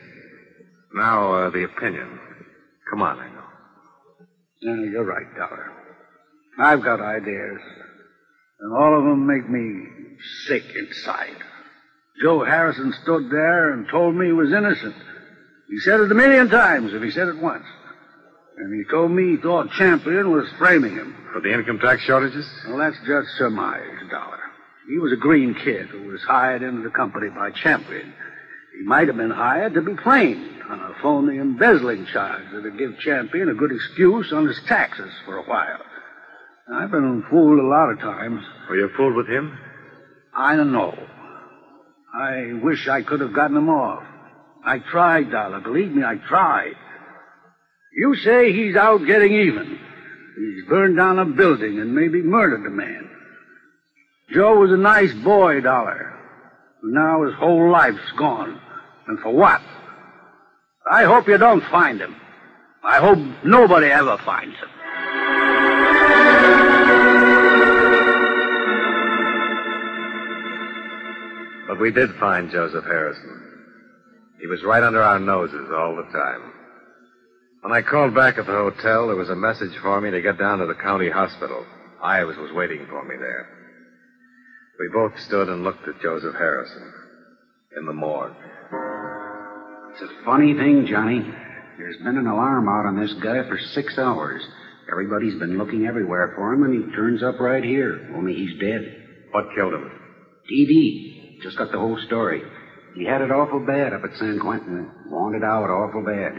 Now, 0.93 1.33
uh, 1.33 1.49
the 1.49 1.65
opinion. 1.65 2.19
Come 2.89 3.01
on, 3.01 3.19
Engel. 3.19 3.43
Yeah, 4.61 4.91
you're 4.91 5.03
right, 5.03 5.35
Dollar. 5.35 5.71
I've 6.57 6.83
got 6.83 7.01
ideas, 7.01 7.59
and 8.59 8.73
all 8.73 8.97
of 8.97 9.03
them 9.03 9.25
make 9.25 9.49
me 9.49 9.87
sick 10.47 10.63
inside. 10.75 11.37
Joe 12.21 12.43
Harrison 12.43 12.93
stood 13.03 13.29
there 13.29 13.73
and 13.73 13.87
told 13.89 14.15
me 14.15 14.27
he 14.27 14.31
was 14.31 14.53
innocent. 14.53 14.95
He 15.69 15.79
said 15.79 15.99
it 15.99 16.11
a 16.11 16.15
million 16.15 16.49
times 16.49 16.93
if 16.93 17.01
he 17.01 17.09
said 17.09 17.27
it 17.27 17.37
once. 17.37 17.65
And 18.57 18.73
he 18.73 18.89
told 18.91 19.11
me 19.11 19.31
he 19.31 19.37
thought 19.37 19.71
Champion 19.71 20.31
was 20.31 20.47
framing 20.59 20.95
him. 20.95 21.15
For 21.33 21.41
the 21.41 21.51
income 21.51 21.79
tax 21.79 22.03
shortages? 22.03 22.47
Well, 22.67 22.77
that's 22.77 22.99
just 23.07 23.29
surmise, 23.37 23.81
Dollar. 24.11 24.39
He 24.87 24.99
was 24.99 25.11
a 25.11 25.17
green 25.17 25.55
kid 25.55 25.87
who 25.87 26.03
was 26.03 26.21
hired 26.21 26.61
into 26.61 26.83
the 26.83 26.91
company 26.91 27.29
by 27.29 27.49
Champion. 27.49 28.13
He 28.77 28.85
might 28.85 29.07
have 29.07 29.17
been 29.17 29.31
hired 29.31 29.73
to 29.73 29.81
be 29.81 29.95
framed 29.95 30.61
on 30.73 30.91
a 30.91 31.01
phony 31.01 31.37
embezzling 31.37 32.07
charge 32.07 32.43
that'd 32.51 32.77
give 32.77 32.97
Champion 32.99 33.49
a 33.49 33.53
good 33.53 33.71
excuse 33.71 34.33
on 34.33 34.47
his 34.47 34.59
taxes 34.67 35.11
for 35.25 35.37
a 35.37 35.43
while. 35.43 35.81
I've 36.73 36.91
been 36.91 37.23
fooled 37.29 37.59
a 37.59 37.67
lot 37.67 37.91
of 37.91 37.99
times. 37.99 38.41
Were 38.69 38.77
you 38.77 38.89
fooled 38.97 39.15
with 39.15 39.27
him? 39.27 39.57
I 40.35 40.55
don't 40.55 40.71
know. 40.71 40.97
I 42.13 42.53
wish 42.63 42.87
I 42.87 43.03
could 43.03 43.19
have 43.19 43.33
gotten 43.33 43.57
him 43.57 43.69
off. 43.69 44.03
I 44.65 44.79
tried, 44.79 45.31
Dollar. 45.31 45.59
Believe 45.59 45.91
me, 45.91 46.03
I 46.03 46.15
tried. 46.15 46.73
You 47.95 48.15
say 48.15 48.51
he's 48.51 48.75
out 48.75 49.05
getting 49.05 49.33
even. 49.33 49.79
He's 50.37 50.67
burned 50.67 50.97
down 50.97 51.19
a 51.19 51.25
building 51.25 51.79
and 51.79 51.93
maybe 51.93 52.21
murdered 52.23 52.65
a 52.65 52.71
man. 52.71 53.09
Joe 54.33 54.59
was 54.59 54.71
a 54.71 54.77
nice 54.77 55.13
boy, 55.13 55.61
Dollar. 55.61 56.17
Now 56.83 57.23
his 57.23 57.35
whole 57.35 57.69
life's 57.69 58.11
gone. 58.17 58.59
And 59.07 59.19
for 59.19 59.31
what? 59.31 59.61
I 60.89 61.05
hope 61.05 61.27
you 61.27 61.37
don't 61.37 61.63
find 61.65 61.99
him. 61.99 62.15
I 62.83 62.99
hope 62.99 63.17
nobody 63.45 63.87
ever 63.87 64.17
finds 64.25 64.55
him. 64.55 64.69
But 71.67 71.79
we 71.79 71.91
did 71.91 72.13
find 72.19 72.51
Joseph 72.51 72.83
Harrison. 72.83 73.39
He 74.41 74.47
was 74.47 74.63
right 74.63 74.83
under 74.83 75.01
our 75.01 75.19
noses 75.19 75.71
all 75.73 75.95
the 75.95 76.11
time. 76.11 76.51
When 77.61 77.71
I 77.71 77.81
called 77.81 78.13
back 78.13 78.37
at 78.37 78.45
the 78.45 78.51
hotel, 78.51 79.07
there 79.07 79.15
was 79.15 79.29
a 79.29 79.35
message 79.35 79.75
for 79.81 80.01
me 80.01 80.11
to 80.11 80.21
get 80.21 80.37
down 80.37 80.59
to 80.59 80.65
the 80.65 80.75
county 80.75 81.09
hospital. 81.09 81.65
Ives 82.03 82.37
was 82.37 82.51
waiting 82.51 82.85
for 82.89 83.05
me 83.05 83.15
there. 83.17 83.47
We 84.79 84.89
both 84.93 85.17
stood 85.21 85.47
and 85.47 85.63
looked 85.63 85.87
at 85.87 86.01
Joseph 86.01 86.35
Harrison 86.35 86.93
in 87.77 87.85
the 87.85 87.93
morgue. 87.93 88.35
It's 89.93 90.01
a 90.01 90.25
funny 90.25 90.55
thing, 90.55 90.87
Johnny. 90.89 91.21
There's 91.77 91.97
been 91.97 92.17
an 92.17 92.25
alarm 92.25 92.67
out 92.67 92.85
on 92.87 92.99
this 92.99 93.13
guy 93.21 93.47
for 93.47 93.57
six 93.73 93.97
hours. 93.97 94.43
Everybody's 94.91 95.37
been 95.39 95.57
looking 95.57 95.85
everywhere 95.85 96.33
for 96.35 96.51
him, 96.51 96.63
and 96.63 96.73
he 96.73 96.95
turns 96.95 97.21
up 97.21 97.39
right 97.39 97.63
here. 97.63 97.99
Only 98.15 98.33
he's 98.33 98.59
dead. 98.59 98.81
What 99.31 99.45
killed 99.55 99.73
him? 99.73 99.89
TB. 100.51 101.41
Just 101.43 101.57
got 101.57 101.71
the 101.71 101.77
whole 101.77 101.97
story. 102.07 102.43
He 102.95 103.05
had 103.05 103.21
it 103.21 103.31
awful 103.31 103.59
bad 103.59 103.93
up 103.93 104.01
at 104.03 104.17
San 104.17 104.39
Quentin. 104.39 104.89
Wanted 105.09 105.43
out 105.43 105.69
awful 105.69 106.03
bad. 106.03 106.33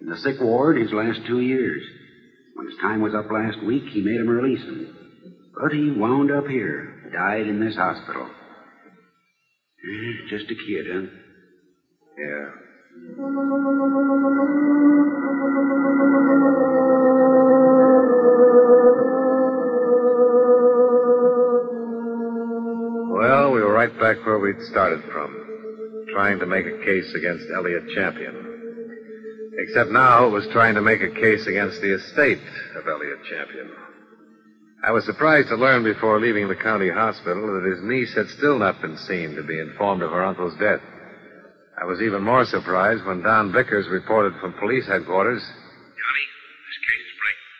In 0.00 0.08
the 0.08 0.16
sick 0.16 0.40
ward 0.40 0.76
his 0.76 0.92
last 0.92 1.20
two 1.26 1.40
years. 1.40 1.82
When 2.54 2.66
his 2.66 2.76
time 2.80 3.00
was 3.00 3.14
up 3.14 3.30
last 3.30 3.62
week, 3.62 3.84
he 3.92 4.02
made 4.02 4.20
him 4.20 4.28
release 4.28 4.62
him. 4.62 4.88
But 5.60 5.72
he 5.72 5.90
wound 5.90 6.30
up 6.32 6.46
here. 6.46 6.94
Died 7.12 7.46
in 7.46 7.60
this 7.60 7.76
hospital. 7.76 8.26
Eh, 9.84 10.28
Just 10.30 10.50
a 10.50 10.54
kid, 10.54 10.86
huh? 10.92 11.06
Yeah. 12.18 12.61
Well, 12.92 13.00
we 23.52 23.62
were 23.62 23.72
right 23.72 23.98
back 23.98 24.26
where 24.26 24.38
we'd 24.38 24.60
started 24.70 25.02
from, 25.10 26.06
trying 26.12 26.38
to 26.40 26.46
make 26.46 26.66
a 26.66 26.84
case 26.84 27.14
against 27.14 27.46
Elliot 27.54 27.88
Champion. 27.94 28.34
Except 29.56 29.88
now 29.90 30.26
it 30.26 30.30
was 30.30 30.46
trying 30.52 30.74
to 30.74 30.82
make 30.82 31.00
a 31.00 31.08
case 31.08 31.46
against 31.46 31.80
the 31.80 31.94
estate 31.94 32.42
of 32.76 32.86
Elliot 32.86 33.24
Champion. 33.30 33.70
I 34.84 34.90
was 34.90 35.06
surprised 35.06 35.48
to 35.48 35.56
learn 35.56 35.82
before 35.82 36.20
leaving 36.20 36.48
the 36.48 36.56
county 36.56 36.90
hospital 36.90 37.54
that 37.54 37.70
his 37.70 37.82
niece 37.82 38.14
had 38.14 38.28
still 38.28 38.58
not 38.58 38.82
been 38.82 38.98
seen 38.98 39.34
to 39.36 39.42
be 39.42 39.58
informed 39.58 40.02
of 40.02 40.10
her 40.10 40.22
uncle's 40.22 40.58
death. 40.58 40.80
I 41.82 41.84
was 41.84 41.98
even 41.98 42.22
more 42.22 42.46
surprised 42.46 43.02
when 43.02 43.26
Don 43.26 43.50
Vickers 43.50 43.90
reported 43.90 44.38
from 44.38 44.54
police 44.62 44.86
headquarters. 44.86 45.42
Johnny, 45.42 46.24
this 46.62 46.78
case 46.78 47.06
is 47.10 47.14
breaking. 47.18 47.50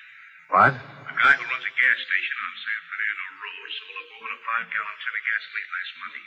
What? 0.47 0.73
A 0.79 1.15
guy 1.19 1.35
who 1.35 1.43
runs 1.43 1.67
a 1.67 1.75
gas 1.75 1.99
station 2.07 2.37
on 2.39 2.53
San 2.63 2.81
Fernando 2.87 3.25
Road 3.43 3.67
sold 3.83 3.99
a 3.99 4.07
woman 4.15 4.31
a 4.31 4.39
five-gallon 4.47 4.97
tin 5.03 5.11
of 5.11 5.25
gasoline 5.27 5.71
last 5.75 5.93
Monday. 5.99 6.25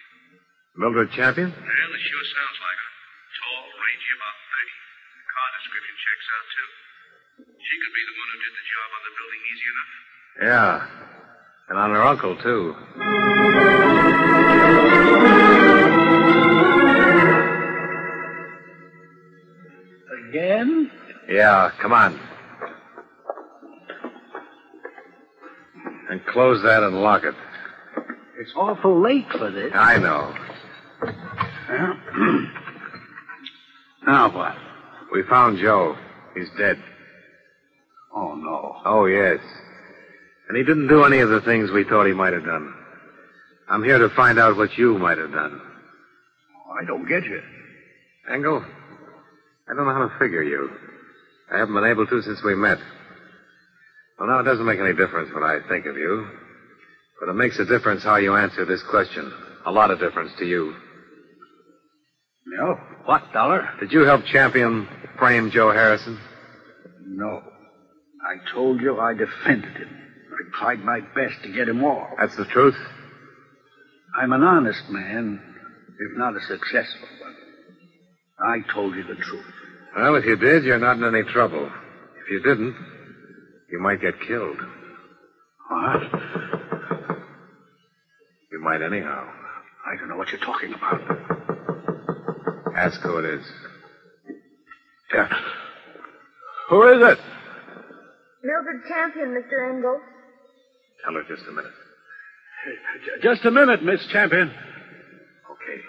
Mildred 0.76 1.10
Champion? 1.16 1.50
Well, 1.56 1.92
it 1.96 2.04
sure 2.04 2.28
sounds 2.36 2.58
like 2.68 2.80
her. 2.84 2.92
Tall, 3.32 3.64
rangy, 3.64 4.12
about 4.12 4.38
30. 4.44 4.76
The 5.16 5.28
car 5.32 5.50
description 5.56 5.96
checks 5.96 6.28
out, 6.36 6.48
too. 6.52 6.70
She 7.48 7.76
could 7.80 7.96
be 7.96 8.04
the 8.12 8.16
one 8.20 8.28
who 8.28 8.38
did 8.44 8.54
the 8.60 8.66
job 8.76 8.88
on 8.92 9.02
the 9.08 9.14
building 9.16 9.42
easy 9.56 9.68
enough. 9.72 9.92
Yeah. 10.44 10.72
And 11.72 11.78
on 11.80 11.96
her 11.96 12.04
uncle, 12.04 12.36
too. 12.44 12.76
Again? 20.36 20.92
Yeah, 21.30 21.72
come 21.82 21.94
on. 21.94 22.20
And 26.10 26.26
close 26.26 26.62
that 26.62 26.84
and 26.84 27.02
lock 27.02 27.24
it. 27.24 27.36
It's 28.38 28.52
awful 28.54 29.02
late 29.02 29.28
for 29.32 29.50
this. 29.50 29.72
I 29.74 29.98
know. 29.98 30.36
now 34.06 34.30
what? 34.36 34.56
We 35.14 35.24
found 35.24 35.58
Joe. 35.60 35.96
He's 36.36 36.50
dead. 36.58 36.84
Oh, 38.14 38.36
no. 38.36 38.76
Oh, 38.84 39.06
yes. 39.06 39.40
And 40.50 40.58
he 40.58 40.64
didn't 40.64 40.90
do 40.90 41.06
any 41.06 41.20
of 41.20 41.30
the 41.30 41.40
things 41.42 41.72
we 41.72 41.86
thought 41.86 42.08
he 42.08 42.14
might 42.14 42.34
have 42.34 42.44
done. 42.44 42.74
I'm 43.70 43.86
here 43.86 44.00
to 44.00 44.10
find 44.10 44.38
out 44.38 44.58
what 44.58 44.78
you 44.78 44.98
might 44.98 45.18
have 45.18 45.32
done. 45.32 45.62
I 46.78 46.84
don't 46.86 47.08
get 47.08 47.24
you. 47.24 47.42
Engel, 48.30 48.66
I 49.68 49.74
don't 49.74 49.86
know 49.86 49.94
how 49.94 50.08
to 50.08 50.20
figure 50.20 50.44
you. 50.44 50.70
I 51.52 51.58
haven't 51.58 51.74
been 51.74 51.86
able 51.86 52.06
to 52.08 52.22
since 52.22 52.44
we 52.44 52.56
met. 52.56 52.80
Well, 54.20 54.30
now 54.30 54.40
it 54.40 54.44
doesn't 54.44 54.66
make 54.66 54.80
any 54.80 54.94
difference 54.94 55.34
what 55.34 55.44
I 55.44 55.60
think 55.68 55.86
of 55.86 55.98
you. 55.98 56.28
But 57.20 57.30
it 57.30 57.34
makes 57.34 57.60
a 57.60 57.66
difference 57.66 58.04
how 58.04 58.18
you 58.18 58.36
answer 58.36 58.66
this 58.66 58.84
question. 58.84 59.32
A 59.66 59.72
lot 59.72 59.92
of 59.92 60.00
difference 60.00 60.32
to 60.40 60.46
you. 60.46 60.76
No. 62.46 62.80
What, 63.06 63.24
Dollar? 63.34 63.70
Did 63.80 63.92
you 63.92 64.02
help 64.02 64.26
Champion 64.26 64.88
frame 65.18 65.50
Joe 65.50 65.72
Harrison? 65.72 66.20
No. 67.08 67.42
I 68.24 68.52
told 68.54 68.82
you 68.82 69.00
I 69.00 69.14
defended 69.14 69.76
him. 69.76 69.98
I 70.32 70.58
tried 70.58 70.80
my 70.84 71.00
best 71.16 71.42
to 71.44 71.52
get 71.52 71.68
him 71.68 71.84
off. 71.84 72.10
That's 72.20 72.36
the 72.36 72.46
truth? 72.46 72.76
I'm 74.18 74.32
an 74.32 74.44
honest 74.44 74.90
man, 74.90 75.42
if 76.00 76.18
not 76.18 76.36
a 76.36 76.42
successful 76.42 77.08
one. 77.22 77.25
I 78.40 78.58
told 78.74 78.96
you 78.96 79.04
the 79.04 79.16
truth. 79.16 79.46
Well, 79.96 80.16
if 80.16 80.26
you 80.26 80.36
did, 80.36 80.64
you're 80.64 80.80
not 80.80 80.98
in 80.98 81.04
any 81.04 81.24
trouble. 81.24 81.66
If 82.24 82.32
you 82.32 82.42
didn't, 82.42 82.76
you 83.72 83.80
might 83.80 84.02
get 84.02 84.14
killed. 84.28 84.58
What? 85.70 86.02
You 88.52 88.60
might 88.62 88.82
anyhow. 88.82 89.26
I 89.86 89.96
don't 89.98 90.10
know 90.10 90.18
what 90.18 90.30
you're 90.30 90.40
talking 90.42 90.74
about. 90.74 91.02
Ask 92.76 93.00
who 93.02 93.18
it 93.20 93.26
is. 93.26 93.46
Yeah. 95.14 95.30
Who 96.70 96.84
is 96.90 96.98
it? 96.98 97.20
Mildred 98.44 98.82
Champion, 98.88 99.30
Mr. 99.30 99.70
Engel. 99.70 100.00
Tell 101.04 101.14
her 101.14 101.24
just 101.28 101.48
a 101.48 101.52
minute. 101.52 101.72
Just 103.22 103.46
a 103.46 103.52
minute, 103.52 103.84
Miss 103.84 104.06
Champion. 104.08 104.48
Okay. 104.50 105.82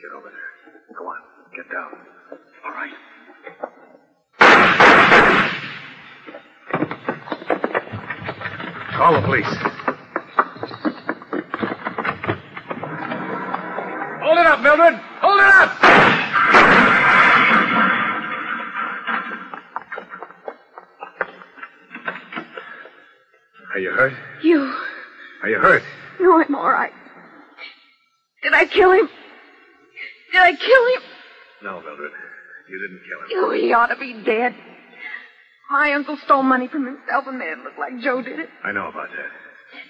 Get 0.00 0.10
over 0.16 0.28
there. 0.28 0.96
Go 0.98 1.06
on. 1.06 1.31
Get 1.54 1.70
down. 1.70 1.92
All 2.64 2.70
right. 2.72 2.92
Call 8.96 9.12
the 9.14 9.20
police. 9.26 9.44
Hold 14.22 14.38
it 14.38 14.46
up, 14.46 14.60
Mildred! 14.60 14.94
Hold 15.20 15.40
it 15.40 15.46
up! 15.46 15.70
Are 23.74 23.78
you 23.78 23.90
hurt? 23.90 24.12
You. 24.42 24.72
Are 25.42 25.48
you 25.50 25.58
hurt? 25.58 25.82
No, 26.18 26.40
I'm 26.40 26.54
all 26.54 26.70
right. 26.70 26.92
Did 28.42 28.54
I 28.54 28.64
kill 28.64 28.92
him? 28.92 29.08
Did 30.32 30.40
I 30.40 30.52
kill 30.54 30.86
him? 30.94 31.11
No, 31.62 31.80
Mildred. 31.80 32.12
You 32.68 32.78
didn't 32.78 33.02
kill 33.06 33.20
him. 33.20 33.44
Oh, 33.44 33.50
he 33.52 33.72
ought 33.72 33.86
to 33.88 33.96
be 33.96 34.14
dead. 34.24 34.54
My 35.70 35.92
uncle 35.92 36.16
stole 36.24 36.42
money 36.42 36.68
from 36.68 36.84
himself 36.86 37.26
and 37.26 37.38
made 37.38 37.52
it 37.52 37.58
look 37.58 37.78
like 37.78 37.98
Joe 38.00 38.20
did 38.22 38.38
it. 38.38 38.48
I 38.64 38.72
know 38.72 38.88
about 38.88 39.08
that. 39.08 39.30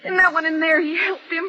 And 0.06 0.18
that 0.18 0.32
one 0.32 0.46
in 0.46 0.60
there, 0.60 0.80
he 0.80 0.96
helped 0.96 1.30
him. 1.30 1.44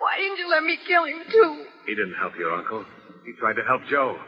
Why 0.00 0.16
didn't 0.18 0.38
you 0.38 0.48
let 0.48 0.62
me 0.62 0.78
kill 0.86 1.04
him, 1.04 1.22
too? 1.30 1.64
He 1.86 1.94
didn't 1.94 2.14
help 2.14 2.36
your 2.36 2.52
uncle. 2.52 2.84
He 3.24 3.32
tried 3.38 3.54
to 3.54 3.62
help 3.62 3.82
Joe. 3.88 4.18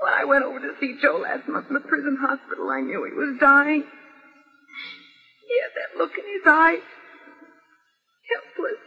When 0.00 0.12
I 0.12 0.24
went 0.24 0.44
over 0.44 0.58
to 0.60 0.72
see 0.80 0.98
Joe 1.00 1.18
last 1.22 1.48
month 1.48 1.66
in 1.68 1.74
the 1.74 1.80
prison 1.80 2.18
hospital, 2.20 2.70
I 2.70 2.80
knew 2.80 3.04
he 3.04 3.12
was 3.16 3.36
dying. 3.40 3.84
He 5.48 5.60
had 5.60 5.72
that 5.76 5.98
look 5.98 6.12
in 6.16 6.24
his 6.24 6.46
eyes. 6.46 6.82
Helpless. 8.32 8.80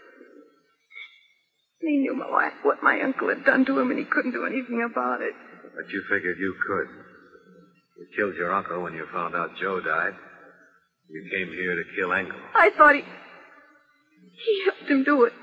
He 1.86 1.98
knew 1.98 2.16
my, 2.16 2.50
what 2.64 2.82
my 2.82 3.00
uncle 3.02 3.30
had 3.30 3.46
done 3.46 3.64
to 3.66 3.80
him, 3.80 3.92
and 3.92 4.00
he 4.00 4.06
couldn't 4.06 4.32
do 4.32 4.46
anything 4.46 4.82
about 4.90 5.22
it. 5.22 5.34
But 5.76 5.88
you 5.90 6.02
figured 6.10 6.38
you 6.40 6.56
could. 6.66 6.88
You 8.00 8.08
killed 8.16 8.36
your 8.36 8.52
uncle 8.52 8.82
when 8.82 8.94
you 8.94 9.06
found 9.14 9.36
out 9.36 9.52
Joe 9.62 9.80
died. 9.82 10.14
You 11.10 11.30
came 11.32 11.54
here 11.54 11.76
to 11.76 11.84
kill 11.96 12.12
Engel. 12.12 12.40
I 12.56 12.72
thought 12.76 12.96
he. 12.96 13.02
He 13.02 14.64
helped 14.66 14.90
him 14.90 15.04
do 15.04 15.26
it. 15.26 15.34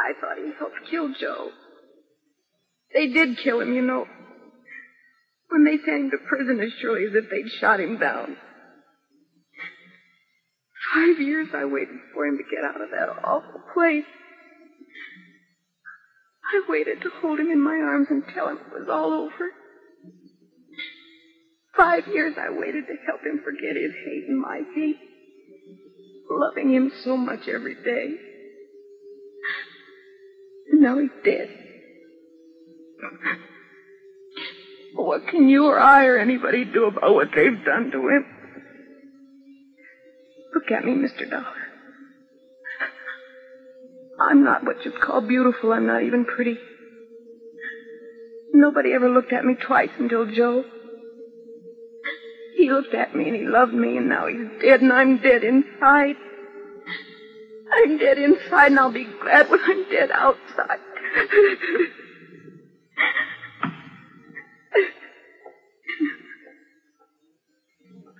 I 0.00 0.18
thought 0.18 0.38
he 0.38 0.50
helped 0.58 0.76
kill 0.90 1.12
Joe. 1.20 1.50
They 2.94 3.08
did 3.08 3.36
kill 3.36 3.60
him, 3.60 3.74
you 3.74 3.82
know. 3.82 4.06
When 5.48 5.64
they 5.64 5.76
sent 5.84 6.04
him 6.04 6.10
to 6.10 6.18
prison 6.26 6.60
as 6.60 6.72
surely 6.80 7.04
as 7.04 7.14
if 7.14 7.28
they'd 7.30 7.50
shot 7.60 7.80
him 7.80 7.98
down. 7.98 8.36
Five 10.94 11.18
years 11.20 11.48
I 11.54 11.64
waited 11.64 11.96
for 12.14 12.26
him 12.26 12.38
to 12.38 12.44
get 12.44 12.64
out 12.64 12.80
of 12.80 12.90
that 12.90 13.08
awful 13.24 13.60
place. 13.74 14.04
I 16.52 16.62
waited 16.68 17.02
to 17.02 17.10
hold 17.20 17.40
him 17.40 17.50
in 17.50 17.60
my 17.60 17.76
arms 17.76 18.06
and 18.10 18.22
tell 18.32 18.48
him 18.48 18.58
it 18.58 18.78
was 18.78 18.88
all 18.88 19.12
over. 19.12 19.50
Five 21.76 22.06
years 22.06 22.34
I 22.38 22.50
waited 22.50 22.86
to 22.86 22.94
help 23.06 23.20
him 23.22 23.40
forget 23.44 23.76
his 23.76 23.92
hate 24.04 24.28
and 24.28 24.40
my 24.40 24.62
hate. 24.74 24.96
Loving 26.30 26.72
him 26.72 26.90
so 27.04 27.16
much 27.16 27.48
every 27.48 27.74
day. 27.74 28.14
And 30.70 30.80
now 30.80 30.98
he's 30.98 31.10
dead. 31.24 31.48
What 34.94 35.26
can 35.28 35.48
you 35.48 35.66
or 35.66 35.78
I 35.78 36.06
or 36.06 36.18
anybody 36.18 36.64
do 36.64 36.86
about 36.86 37.14
what 37.14 37.28
they've 37.34 37.64
done 37.64 37.90
to 37.90 38.08
him? 38.08 38.24
Look 40.68 40.78
at 40.78 40.84
me, 40.84 40.94
Mr. 40.94 41.30
Dollar. 41.30 41.44
I'm 44.18 44.42
not 44.42 44.64
what 44.64 44.84
you'd 44.84 45.00
call 45.00 45.20
beautiful. 45.20 45.72
I'm 45.72 45.86
not 45.86 46.02
even 46.02 46.24
pretty. 46.24 46.58
Nobody 48.52 48.92
ever 48.92 49.08
looked 49.08 49.32
at 49.32 49.44
me 49.44 49.54
twice 49.54 49.90
until 49.96 50.26
Joe. 50.26 50.64
He 52.56 52.68
looked 52.68 52.94
at 52.94 53.14
me 53.14 53.28
and 53.28 53.36
he 53.36 53.44
loved 53.44 53.74
me, 53.74 53.96
and 53.96 54.08
now 54.08 54.26
he's 54.26 54.48
dead, 54.60 54.80
and 54.80 54.92
I'm 54.92 55.18
dead 55.18 55.44
inside. 55.44 56.16
I'm 57.72 57.98
dead 57.98 58.18
inside, 58.18 58.72
and 58.72 58.80
I'll 58.80 58.90
be 58.90 59.06
glad 59.22 59.48
when 59.48 59.60
I'm 59.62 59.88
dead 59.88 60.10
outside. 60.10 60.80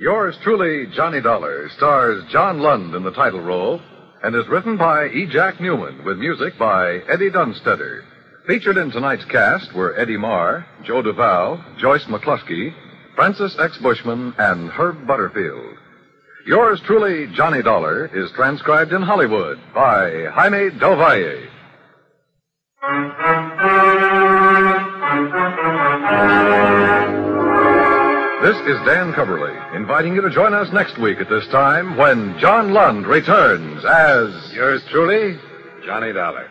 Yours 0.00 0.36
truly, 0.42 0.86
Johnny 0.96 1.20
Dollar, 1.20 1.68
stars 1.76 2.24
John 2.32 2.58
Lund 2.58 2.92
in 2.96 3.04
the 3.04 3.12
title 3.12 3.40
role 3.40 3.80
and 4.24 4.34
is 4.34 4.48
written 4.48 4.76
by 4.76 5.06
E. 5.06 5.28
Jack 5.32 5.58
Neuman 5.58 6.04
with 6.04 6.18
music 6.18 6.58
by 6.58 6.98
Eddie 7.08 7.30
Dunstedter. 7.30 8.02
Featured 8.46 8.76
in 8.76 8.92
tonight's 8.92 9.24
cast 9.24 9.72
were 9.74 9.98
Eddie 9.98 10.16
Marr, 10.16 10.64
Joe 10.84 11.02
Duval, 11.02 11.64
Joyce 11.78 12.04
McCluskey, 12.04 12.72
Francis 13.16 13.56
X. 13.58 13.76
Bushman, 13.78 14.34
and 14.38 14.70
Herb 14.70 15.04
Butterfield. 15.04 15.76
Yours 16.46 16.80
truly, 16.86 17.26
Johnny 17.34 17.60
Dollar, 17.60 18.06
is 18.14 18.30
transcribed 18.36 18.92
in 18.92 19.02
Hollywood 19.02 19.58
by 19.74 20.26
Jaime 20.32 20.70
Del 20.78 20.94
Valle. 20.94 21.48
This 28.42 28.56
is 28.68 28.78
Dan 28.86 29.12
Cubberly, 29.12 29.74
inviting 29.74 30.14
you 30.14 30.20
to 30.20 30.30
join 30.30 30.54
us 30.54 30.72
next 30.72 30.98
week 30.98 31.18
at 31.20 31.28
this 31.28 31.48
time 31.48 31.96
when 31.96 32.38
John 32.38 32.72
Lund 32.72 33.08
returns 33.08 33.84
as. 33.84 34.52
Yours 34.52 34.82
truly, 34.88 35.36
Johnny 35.84 36.12
Dollar. 36.12 36.48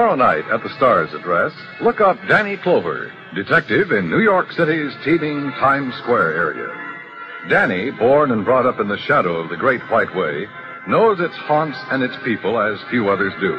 Tomorrow 0.00 0.16
night 0.16 0.50
at 0.50 0.62
the 0.62 0.74
Star's 0.76 1.12
address, 1.12 1.52
look 1.82 2.00
up 2.00 2.16
Danny 2.26 2.56
Clover, 2.56 3.12
detective 3.34 3.92
in 3.92 4.08
New 4.08 4.20
York 4.20 4.50
City's 4.52 4.94
teeming 5.04 5.50
Times 5.60 5.94
Square 5.96 6.32
area. 6.38 6.74
Danny, 7.50 7.90
born 7.90 8.30
and 8.30 8.42
brought 8.42 8.64
up 8.64 8.80
in 8.80 8.88
the 8.88 8.96
shadow 8.96 9.36
of 9.36 9.50
the 9.50 9.58
Great 9.58 9.82
White 9.90 10.16
Way, 10.16 10.46
knows 10.88 11.20
its 11.20 11.36
haunts 11.36 11.76
and 11.90 12.02
its 12.02 12.16
people 12.24 12.58
as 12.58 12.80
few 12.88 13.10
others 13.10 13.34
do. 13.42 13.54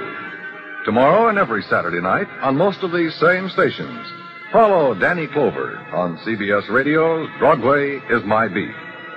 Tomorrow 0.84 1.30
and 1.30 1.38
every 1.38 1.62
Saturday 1.62 2.02
night 2.02 2.28
on 2.42 2.58
most 2.58 2.82
of 2.82 2.92
these 2.92 3.14
same 3.20 3.48
stations, 3.48 4.08
Follow 4.52 4.96
Danny 4.96 5.28
Clover 5.28 5.78
on 5.94 6.18
CBS 6.26 6.68
Radio's 6.70 7.30
Broadway 7.38 8.02
is 8.10 8.24
My 8.24 8.48
Beat. 8.48 8.74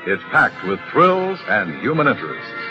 It's 0.06 0.22
packed 0.30 0.62
with 0.66 0.78
thrills 0.92 1.40
and 1.48 1.80
human 1.80 2.06
interest. 2.06 2.63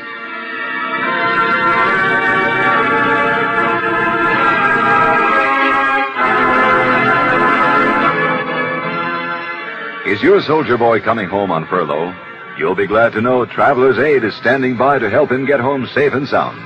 Is 10.13 10.21
your 10.21 10.43
soldier 10.43 10.77
boy 10.77 10.99
coming 10.99 11.27
home 11.27 11.49
on 11.49 11.65
furlough? 11.65 12.13
You'll 12.55 12.75
be 12.75 12.85
glad 12.85 13.13
to 13.13 13.21
know 13.21 13.47
Traveler's 13.47 13.97
Aid 13.97 14.23
is 14.23 14.35
standing 14.35 14.77
by 14.77 14.99
to 14.99 15.09
help 15.09 15.31
him 15.31 15.47
get 15.47 15.59
home 15.59 15.87
safe 15.87 16.13
and 16.13 16.29
sound. 16.29 16.61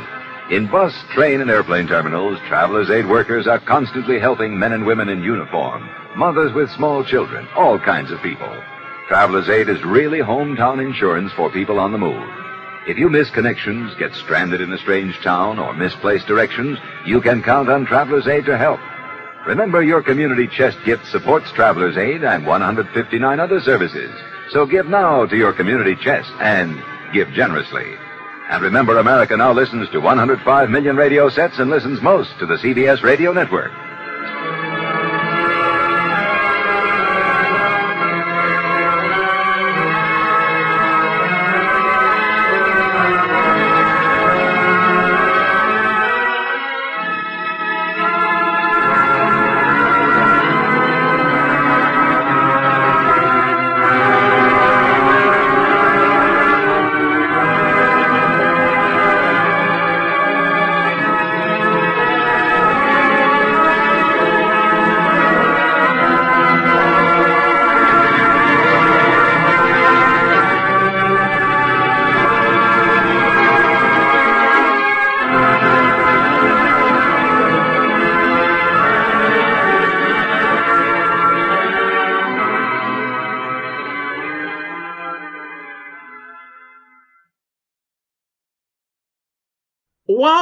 In 0.52 0.68
bus, 0.68 0.94
train, 1.14 1.40
and 1.40 1.50
airplane 1.50 1.88
terminals, 1.88 2.40
Traveler's 2.50 2.90
Aid 2.90 3.08
workers 3.08 3.48
are 3.48 3.60
constantly 3.60 4.20
helping 4.20 4.60
men 4.60 4.74
and 4.74 4.86
women 4.86 5.08
in 5.08 5.24
uniform, 5.24 5.90
mothers 6.18 6.52
with 6.52 6.70
small 6.72 7.06
children, 7.06 7.48
all 7.56 7.80
kinds 7.80 8.12
of 8.12 8.22
people. 8.22 8.54
Traveler's 9.08 9.48
Aid 9.48 9.70
is 9.70 9.82
really 9.86 10.20
hometown 10.20 10.86
insurance 10.86 11.32
for 11.32 11.50
people 11.50 11.80
on 11.80 11.94
the 11.94 11.98
move. 11.98 12.30
If 12.86 12.98
you 12.98 13.10
miss 13.10 13.30
connections, 13.30 13.96
get 13.96 14.14
stranded 14.14 14.60
in 14.60 14.74
a 14.74 14.78
strange 14.78 15.22
town, 15.22 15.58
or 15.58 15.72
misplace 15.72 16.26
directions, 16.26 16.80
you 17.06 17.22
can 17.22 17.42
count 17.42 17.70
on 17.70 17.86
Traveler's 17.86 18.28
Aid 18.28 18.44
to 18.48 18.58
help. 18.58 18.82
Remember, 19.48 19.82
your 19.82 20.04
community 20.04 20.46
chest 20.46 20.78
gift 20.84 21.08
supports 21.08 21.50
Traveler's 21.54 21.96
Aid 21.96 22.22
and 22.22 22.46
159 22.46 23.40
other 23.40 23.62
services. 23.62 24.12
So 24.50 24.66
give 24.66 24.88
now 24.88 25.26
to 25.26 25.38
your 25.38 25.54
community 25.54 25.96
chest 25.96 26.30
and 26.42 26.84
give 27.14 27.32
generously. 27.32 27.96
And 28.50 28.62
remember, 28.62 28.98
America 28.98 29.38
now 29.38 29.54
listens 29.54 29.90
to 29.92 30.02
105 30.02 30.70
million 30.70 30.98
radio 30.98 31.30
sets 31.30 31.60
and 31.60 31.70
listens 31.70 32.02
most 32.02 32.38
to 32.40 32.46
the 32.46 32.56
CBS 32.56 33.04
radio 33.04 33.32
network. 33.32 33.72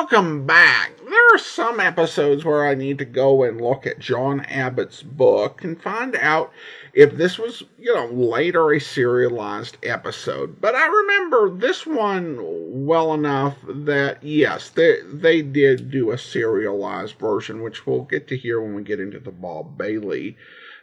Welcome 0.05 0.45
back. 0.45 0.91
There 1.03 1.33
are 1.33 1.39
some 1.39 1.79
episodes 1.79 2.45
where 2.45 2.67
I 2.67 2.75
need 2.75 2.99
to 2.99 3.05
go 3.05 3.41
and 3.41 3.59
look 3.59 3.87
at 3.87 3.97
John 3.97 4.41
Abbott's 4.41 5.01
book 5.01 5.63
and 5.63 5.81
find 5.81 6.15
out 6.17 6.53
if 6.93 7.17
this 7.17 7.39
was, 7.39 7.63
you 7.79 7.91
know, 7.91 8.05
later 8.05 8.71
a 8.71 8.79
serialized 8.79 9.77
episode. 9.81 10.61
But 10.61 10.75
I 10.75 10.85
remember 10.85 11.49
this 11.49 11.87
one 11.87 12.37
well 12.85 13.15
enough 13.15 13.57
that, 13.67 14.21
yes, 14.21 14.69
they, 14.69 14.99
they 15.11 15.41
did 15.41 15.89
do 15.89 16.11
a 16.11 16.19
serialized 16.19 17.17
version, 17.17 17.63
which 17.63 17.87
we'll 17.87 18.03
get 18.03 18.27
to 18.27 18.37
hear 18.37 18.61
when 18.61 18.75
we 18.75 18.83
get 18.83 18.99
into 18.99 19.19
the 19.19 19.31
Bob 19.31 19.75
Bailey 19.75 20.37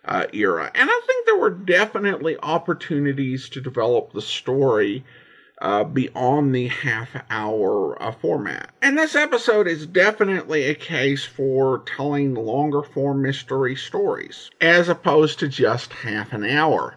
uh, 0.04 0.26
era. 0.32 0.68
And 0.74 0.90
I 0.90 1.00
think 1.06 1.26
there 1.26 1.38
were 1.38 1.50
definitely 1.50 2.38
opportunities 2.42 3.48
to 3.50 3.60
develop 3.60 4.12
the 4.12 4.20
story 4.20 5.04
uh, 5.62 5.84
beyond 5.84 6.54
the 6.54 6.66
half 6.66 7.08
hour 7.30 8.00
uh, 8.02 8.10
format. 8.10 8.70
And 8.82 8.98
this 8.98 9.14
episode 9.14 9.68
is 9.68 9.86
definitely 9.86 10.64
a 10.64 10.74
case 10.74 11.24
for 11.24 11.84
telling 11.96 12.34
longer 12.34 12.82
form 12.82 13.22
mystery 13.22 13.76
stories, 13.76 14.50
as 14.60 14.88
opposed 14.88 15.38
to 15.38 15.48
just 15.48 15.92
half 15.92 16.32
an 16.32 16.44
hour. 16.44 16.96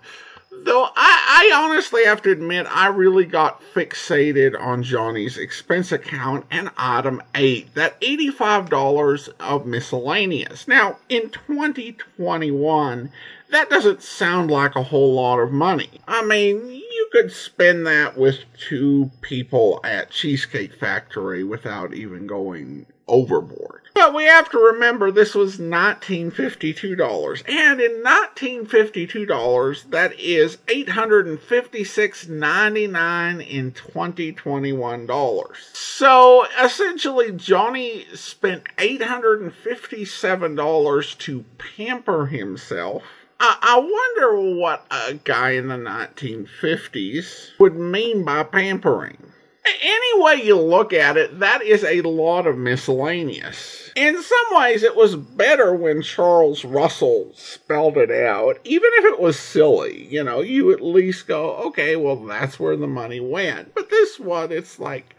Though 0.63 0.85
I, 0.95 1.51
I 1.53 1.63
honestly 1.63 2.05
have 2.05 2.23
to 2.23 2.31
admit, 2.31 2.65
I 2.71 2.87
really 2.87 3.25
got 3.25 3.61
fixated 3.75 4.59
on 4.59 4.81
Johnny's 4.81 5.37
expense 5.37 5.91
account 5.91 6.47
and 6.49 6.71
item 6.75 7.21
8, 7.35 7.75
that 7.75 8.01
$85 8.01 9.29
of 9.39 9.67
miscellaneous. 9.67 10.67
Now, 10.67 10.97
in 11.07 11.29
2021, 11.29 13.11
that 13.51 13.69
doesn't 13.69 14.01
sound 14.01 14.49
like 14.49 14.75
a 14.75 14.81
whole 14.81 15.13
lot 15.13 15.39
of 15.39 15.51
money. 15.51 16.01
I 16.07 16.25
mean, 16.25 16.81
could 17.15 17.31
spend 17.31 17.87
that 17.87 18.17
with 18.17 18.39
two 18.57 19.09
people 19.21 19.79
at 19.85 20.11
Cheesecake 20.11 20.73
Factory 20.73 21.45
without 21.45 21.93
even 21.93 22.27
going 22.27 22.85
overboard. 23.07 23.83
But 23.93 24.13
we 24.13 24.25
have 24.25 24.49
to 24.49 24.57
remember 24.57 25.11
this 25.11 25.33
was 25.33 25.57
$1952. 25.57 27.43
And 27.47 27.79
in 27.79 28.03
$1952, 28.03 29.91
that 29.91 30.19
is 30.19 30.57
$856.99 30.67 33.47
in 33.47 33.71
2021 33.71 35.05
dollars. 35.05 35.57
So 35.71 36.45
essentially, 36.61 37.31
Johnny 37.31 38.07
spent 38.13 38.65
$857 38.75 41.17
to 41.19 41.45
pamper 41.57 42.25
himself 42.25 43.03
I, 43.39 43.77
wonder 43.79 44.59
what 44.59 44.85
a 44.89 45.15
guy 45.15 45.51
in 45.51 45.67
the 45.67 45.75
1950s 45.75 47.59
would 47.59 47.75
mean 47.75 48.23
by 48.23 48.43
pampering. 48.43 49.17
Any 49.81 50.21
way 50.23 50.35
you 50.43 50.59
look 50.59 50.93
at 50.93 51.17
it, 51.17 51.39
that 51.39 51.63
is 51.63 51.83
a 51.83 52.01
lot 52.01 52.45
of 52.45 52.57
miscellaneous. 52.57 53.91
In 53.95 54.21
some 54.21 54.45
ways, 54.51 54.83
it 54.83 54.95
was 54.95 55.15
better 55.15 55.73
when 55.73 56.01
Charles 56.01 56.63
Russell 56.63 57.31
spelled 57.35 57.97
it 57.97 58.11
out, 58.11 58.59
even 58.63 58.89
if 58.93 59.05
it 59.05 59.19
was 59.19 59.39
silly. 59.39 60.05
You 60.05 60.23
know, 60.23 60.41
you 60.41 60.71
at 60.71 60.81
least 60.81 61.27
go, 61.27 61.55
okay, 61.67 61.95
well, 61.95 62.15
that's 62.15 62.59
where 62.59 62.77
the 62.77 62.87
money 62.87 63.19
went. 63.19 63.73
But 63.73 63.89
this 63.89 64.19
one, 64.19 64.51
it's 64.51 64.79
like, 64.79 65.15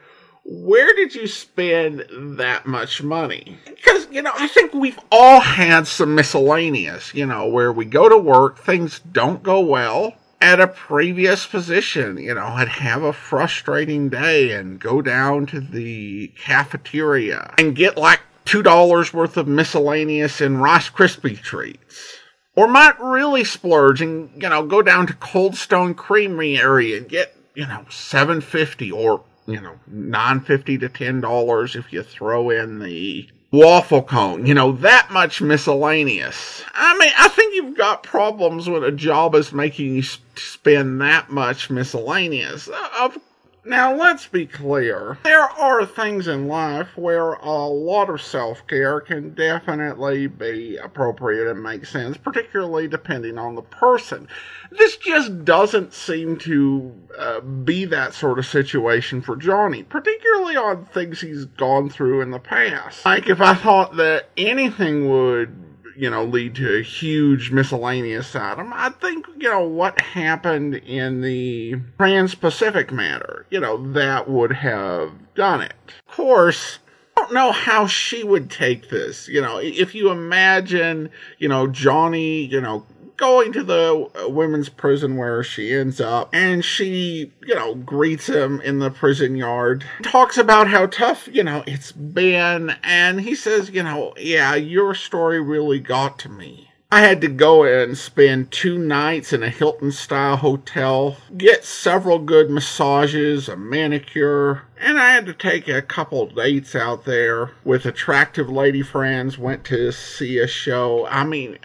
where 0.49 0.95
did 0.95 1.15
you 1.15 1.27
spend 1.27 2.05
that 2.39 2.67
much 2.67 3.03
money? 3.03 3.59
Because, 3.67 4.07
you 4.11 4.23
know, 4.23 4.33
I 4.35 4.47
think 4.49 4.73
we've 4.73 4.99
all 5.11 5.41
had 5.41 5.87
some 5.87 6.15
miscellaneous, 6.15 7.13
you 7.15 7.27
know, 7.27 7.49
where 7.49 7.73
we 7.73 7.85
go 7.85 8.09
to 8.09 8.17
work, 8.17 8.59
things 8.59 9.01
don't 9.01 9.43
go 9.43 9.61
well 9.61 10.15
at 10.41 10.61
a 10.61 10.69
previous 10.69 11.47
position, 11.47 12.19
you 12.19 12.35
know, 12.35 12.45
I'd 12.45 12.69
have 12.69 13.03
a 13.03 13.13
frustrating 13.13 14.09
day 14.09 14.53
and 14.53 14.79
go 14.79 15.01
down 15.01 15.47
to 15.47 15.61
the 15.61 16.29
cafeteria 16.39 17.55
and 17.59 17.75
get 17.75 17.97
like 17.97 18.21
$2 18.45 19.13
worth 19.13 19.37
of 19.37 19.49
miscellaneous 19.49 20.41
and 20.41 20.63
Rice 20.63 20.91
Krispie 20.91 21.41
treats. 21.41 22.15
Or 22.55 22.69
might 22.69 22.99
really 23.01 23.45
splurge 23.45 24.01
and, 24.01 24.31
you 24.41 24.49
know, 24.49 24.65
go 24.65 24.83
down 24.83 25.07
to 25.09 25.15
Cold 25.15 25.57
Stone 25.57 25.95
Creamery 25.95 26.59
area 26.59 26.97
and 26.99 27.09
get, 27.09 27.37
you 27.55 27.67
know, 27.67 27.85
750 27.91 28.93
or 28.93 29.23
you 29.47 29.61
know, 29.61 29.79
nine 29.87 30.41
fifty 30.41 30.79
to 30.79 30.89
ten 30.89 31.21
dollars 31.21 31.77
if 31.77 31.93
you 31.93 32.03
throw 32.03 32.51
in 32.51 32.79
the 32.79 33.29
waffle 33.53 34.03
cone. 34.03 34.47
You 34.47 34.55
know, 34.55 34.73
that 34.73 35.11
much 35.11 35.41
miscellaneous. 35.41 36.63
I 36.75 36.97
mean, 36.99 37.13
I 37.17 37.29
think 37.29 37.55
you've 37.55 37.77
got 37.77 38.03
problems 38.03 38.69
when 38.69 38.83
a 38.83 38.93
job 38.93 39.35
is 39.35 39.53
making 39.53 39.95
you 39.95 40.03
spend 40.03 41.01
that 41.01 41.31
much 41.31 41.71
miscellaneous. 41.71 42.69
Uh, 42.69 42.89
of 43.01 43.19
now, 43.67 43.95
let's 43.95 44.27
be 44.27 44.47
clear. 44.47 45.19
There 45.25 45.43
are 45.43 45.85
things 45.85 46.29
in 46.29 46.47
life 46.47 46.89
where 46.97 47.33
a 47.33 47.67
lot 47.67 48.09
of 48.09 48.23
self 48.23 48.67
care 48.67 49.01
can 49.01 49.35
definitely 49.35 50.27
be 50.27 50.77
appropriate 50.77 51.51
and 51.51 51.63
make 51.63 51.87
sense, 51.87 52.17
particularly 52.17 52.89
depending 52.89 53.39
on 53.39 53.55
the 53.55 53.63
person. 53.63 54.29
This 54.71 54.97
just 54.97 55.45
doesn't 55.45 55.93
seem 55.93 56.39
to 56.39 56.95
uh, 57.19 57.41
be 57.41 57.85
that 57.87 58.15
sort 58.15 58.39
of 58.39 58.47
situation 58.47 59.21
for 59.21 59.37
Johnny, 59.37 59.83
particularly 59.83 60.57
on 60.57 60.85
things 60.87 61.21
he's 61.21 61.45
gone 61.45 61.91
through 61.91 62.21
in 62.21 62.31
the 62.31 62.39
past. 62.39 63.05
Like, 63.05 63.29
if 63.29 63.41
I 63.41 63.55
thought 63.55 63.97
that 63.97 64.31
anything 64.37 65.11
would 65.11 65.67
you 65.97 66.11
know, 66.11 66.25
lead 66.25 66.55
to 66.57 66.79
a 66.79 66.83
huge 66.83 67.51
miscellaneous 67.51 68.37
item. 68.37 68.73
I 68.75 68.91
think, 68.91 69.27
you 69.39 69.49
know, 69.49 69.63
what 69.63 70.01
happened 70.01 70.75
in 70.75 71.23
the 71.23 71.77
Trans 71.97 72.35
Pacific 72.35 72.93
matter, 72.93 73.36
you 73.51 73.61
know, 73.61 73.93
that 73.93 74.29
would 74.29 74.53
have 74.53 75.13
done 75.35 75.63
it. 75.63 75.75
Of 76.09 76.15
course, 76.15 76.79
I 77.17 77.23
don't 77.23 77.35
know 77.35 77.53
how 77.53 77.87
she 77.87 78.25
would 78.25 78.51
take 78.51 78.91
this. 78.91 79.29
You 79.29 79.41
know, 79.41 79.59
if 79.59 79.95
you 79.95 80.11
imagine, 80.11 81.11
you 81.39 81.49
know, 81.49 81.67
Johnny, 81.67 82.45
you 82.45 82.61
know, 82.61 82.85
going 83.17 83.53
to 83.53 83.63
the 83.63 84.11
uh, 84.15 84.29
women's 84.29 84.69
prison 84.69 85.17
where 85.17 85.43
she 85.43 85.73
ends 85.73 86.01
up 86.01 86.29
and 86.33 86.65
she, 86.65 87.33
you 87.47 87.55
know, 87.55 87.75
greets 87.75 88.27
him 88.27 88.61
in 88.61 88.79
the 88.79 88.91
prison 88.91 89.37
yard, 89.37 89.85
talks 90.03 90.37
about 90.37 90.69
how 90.69 90.87
tough, 90.87 91.29
you 91.33 91.43
know, 91.43 91.65
it's 91.67 91.93
been. 91.93 92.75
And 92.83 93.21
he 93.21 93.35
says, 93.35 93.71
you 93.71 93.83
know, 93.83 94.13
yeah, 94.19 94.55
your 94.55 94.95
story 94.95 95.41
really 95.41 95.81
got 95.81 96.19
to 96.21 96.29
me. 96.29 96.71
I 96.97 97.01
had 97.01 97.21
to 97.21 97.29
go 97.29 97.65
and 97.65 97.99
spend 97.99 98.51
two 98.51 98.79
nights 98.79 99.35
in 99.35 99.43
a 99.43 99.51
Hilton 99.51 99.93
style 99.93 100.37
hotel, 100.37 101.19
get 101.37 101.63
several 101.63 102.19
good 102.19 102.49
massages, 102.49 103.51
a 103.51 103.57
manicure, 103.57 104.63
and 104.81 104.99
I 104.99 105.11
had 105.11 105.27
to 105.27 105.35
take 105.35 105.69
a 105.69 105.83
couple 105.83 106.25
dates 106.25 106.75
out 106.75 107.05
there 107.05 107.51
with 107.65 107.85
attractive 107.85 108.49
lady 108.49 108.81
friends, 108.81 109.37
went 109.37 109.63
to 109.65 109.93
see 109.93 110.39
a 110.39 110.47
show. 110.47 111.07
I 111.09 111.25
mean, 111.25 111.59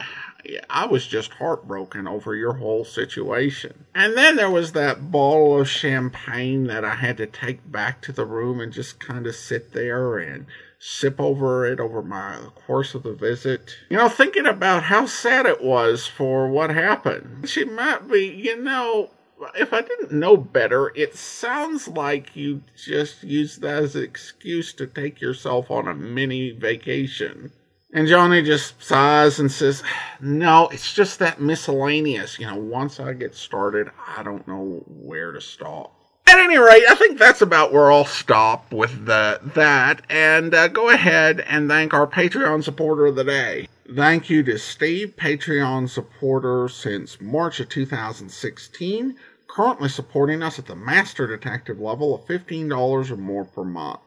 I 0.70 0.86
was 0.86 1.08
just 1.08 1.36
heartbroken 1.36 2.10
over 2.10 2.36
your 2.36 2.56
whole 2.56 2.84
situation. 2.84 3.86
And 3.96 4.18
then 4.18 4.36
there 4.36 4.52
was 4.52 4.74
that 4.74 5.12
bottle 5.12 5.62
of 5.62 5.70
champagne 5.70 6.66
that 6.68 6.84
I 6.84 6.96
had 6.96 7.16
to 7.18 7.26
take 7.26 7.72
back 7.72 8.02
to 8.02 8.12
the 8.12 8.26
room 8.26 8.60
and 8.60 8.74
just 8.74 9.00
kind 9.00 9.26
of 9.26 9.36
sit 9.36 9.72
there 9.72 10.18
and 10.18 10.46
sip 10.84 11.20
over 11.22 11.64
it 11.64 11.80
over 11.80 12.02
my 12.02 12.38
course 12.66 12.96
of 12.96 13.04
the 13.04 13.14
visit. 13.14 13.78
You 13.92 13.98
know, 13.98 14.10
thinking 14.10 14.48
about 14.48 14.82
how 14.82 15.06
sad 15.06 15.46
it 15.46 15.64
was 15.64 16.08
for 16.08 16.50
what 16.50 16.72
happened. 16.72 17.48
She 17.48 17.64
might 17.66 18.10
be, 18.10 18.26
you 18.26 18.60
know, 18.60 19.12
if 19.56 19.74
I 19.74 19.82
didn't 19.82 20.12
know 20.12 20.36
better, 20.36 20.92
it 20.96 21.16
sounds 21.16 21.88
like 21.88 22.36
you 22.36 22.64
just 22.76 23.24
used 23.24 23.62
that 23.62 23.84
as 23.84 23.96
an 23.96 24.04
excuse 24.04 24.74
to 24.74 24.88
take 24.88 25.22
yourself 25.22 25.70
on 25.70 25.88
a 25.88 25.94
mini 25.94 26.50
vacation. 26.50 27.52
And 27.94 28.08
Johnny 28.08 28.42
just 28.42 28.82
sighs 28.82 29.40
and 29.40 29.52
says, 29.52 29.84
No, 30.20 30.68
it's 30.70 30.94
just 30.94 31.20
that 31.20 31.40
miscellaneous. 31.40 32.40
You 32.40 32.48
know, 32.48 32.56
once 32.56 33.00
I 33.00 33.14
get 33.14 33.36
started, 33.36 33.92
I 34.18 34.24
don't 34.24 34.48
know 34.48 34.84
where 34.88 35.32
to 35.32 35.42
stop. 35.42 35.94
At 36.32 36.40
any 36.40 36.58
rate, 36.58 36.86
I 36.88 36.96
think 36.96 37.20
that's 37.20 37.42
about 37.42 37.74
where 37.74 37.92
I'll 37.92 38.06
stop 38.06 38.72
with 38.72 39.06
the, 39.06 39.42
that 39.54 40.02
and 40.10 40.54
uh, 40.54 40.70
go 40.70 40.88
ahead 40.90 41.42
and 41.42 41.68
thank 41.68 41.94
our 41.94 42.08
Patreon 42.08 42.64
supporter 42.64 43.08
of 43.08 43.16
the 43.16 43.26
day. 43.26 43.68
Thank 43.94 44.30
you 44.30 44.42
to 44.44 44.58
Steve, 44.58 45.16
Patreon 45.18 45.90
supporter 45.90 46.70
since 46.70 47.20
March 47.20 47.60
of 47.60 47.68
2016, 47.68 49.18
currently 49.50 49.90
supporting 49.90 50.42
us 50.42 50.58
at 50.58 50.68
the 50.68 50.76
Master 50.76 51.28
Detective 51.28 51.82
level 51.82 52.16
of 52.16 52.22
$15 52.22 53.12
or 53.12 53.18
more 53.18 53.44
per 53.44 53.66
month. 53.66 54.00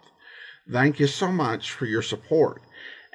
Thank 0.66 0.98
you 0.98 1.06
so 1.06 1.30
much 1.30 1.72
for 1.72 1.84
your 1.84 2.00
support. 2.00 2.62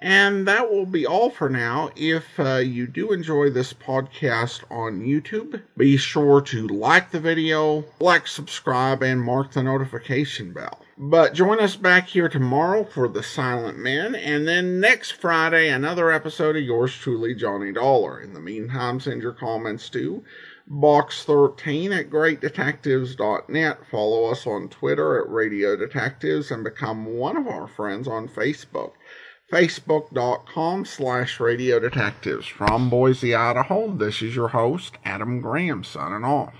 And 0.01 0.47
that 0.47 0.71
will 0.71 0.85
be 0.85 1.05
all 1.05 1.29
for 1.29 1.49
now. 1.49 1.89
If 1.95 2.39
uh, 2.39 2.55
you 2.55 2.87
do 2.87 3.11
enjoy 3.11 3.49
this 3.49 3.73
podcast 3.73 4.63
on 4.71 5.01
YouTube, 5.01 5.61
be 5.75 5.97
sure 5.97 6.39
to 6.41 6.67
like 6.69 7.11
the 7.11 7.19
video, 7.19 7.83
like, 7.99 8.25
subscribe, 8.25 9.03
and 9.03 9.21
mark 9.21 9.51
the 9.51 9.61
notification 9.61 10.53
bell. 10.53 10.79
But 10.97 11.33
join 11.33 11.59
us 11.59 11.75
back 11.75 12.07
here 12.07 12.29
tomorrow 12.29 12.85
for 12.85 13.09
The 13.09 13.23
Silent 13.23 13.77
Men, 13.77 14.15
and 14.15 14.47
then 14.47 14.79
next 14.79 15.11
Friday, 15.11 15.69
another 15.69 16.11
episode 16.11 16.55
of 16.55 16.63
yours 16.63 16.93
truly, 16.93 17.35
Johnny 17.35 17.73
Dollar. 17.73 18.21
In 18.21 18.33
the 18.33 18.39
meantime, 18.39 19.01
send 19.01 19.21
your 19.21 19.33
comments 19.33 19.89
to 19.89 20.23
box13 20.69 21.97
at 21.97 22.09
greatdetectives.net. 22.09 23.79
Follow 23.89 24.25
us 24.25 24.45
on 24.45 24.69
Twitter 24.69 25.19
at 25.19 25.29
Radio 25.29 25.75
Detectives 25.75 26.51
and 26.51 26.63
become 26.63 27.05
one 27.05 27.35
of 27.35 27.47
our 27.47 27.67
friends 27.67 28.07
on 28.07 28.27
Facebook 28.27 28.91
facebook.com 29.51 30.85
slash 30.85 31.39
radio 31.39 31.79
detectives. 31.79 32.47
From 32.47 32.89
Boise, 32.89 33.33
Idaho, 33.33 33.91
this 33.95 34.21
is 34.21 34.35
your 34.35 34.49
host, 34.49 34.95
Adam 35.03 35.41
Graham, 35.41 35.83
signing 35.83 36.23
off. 36.23 36.53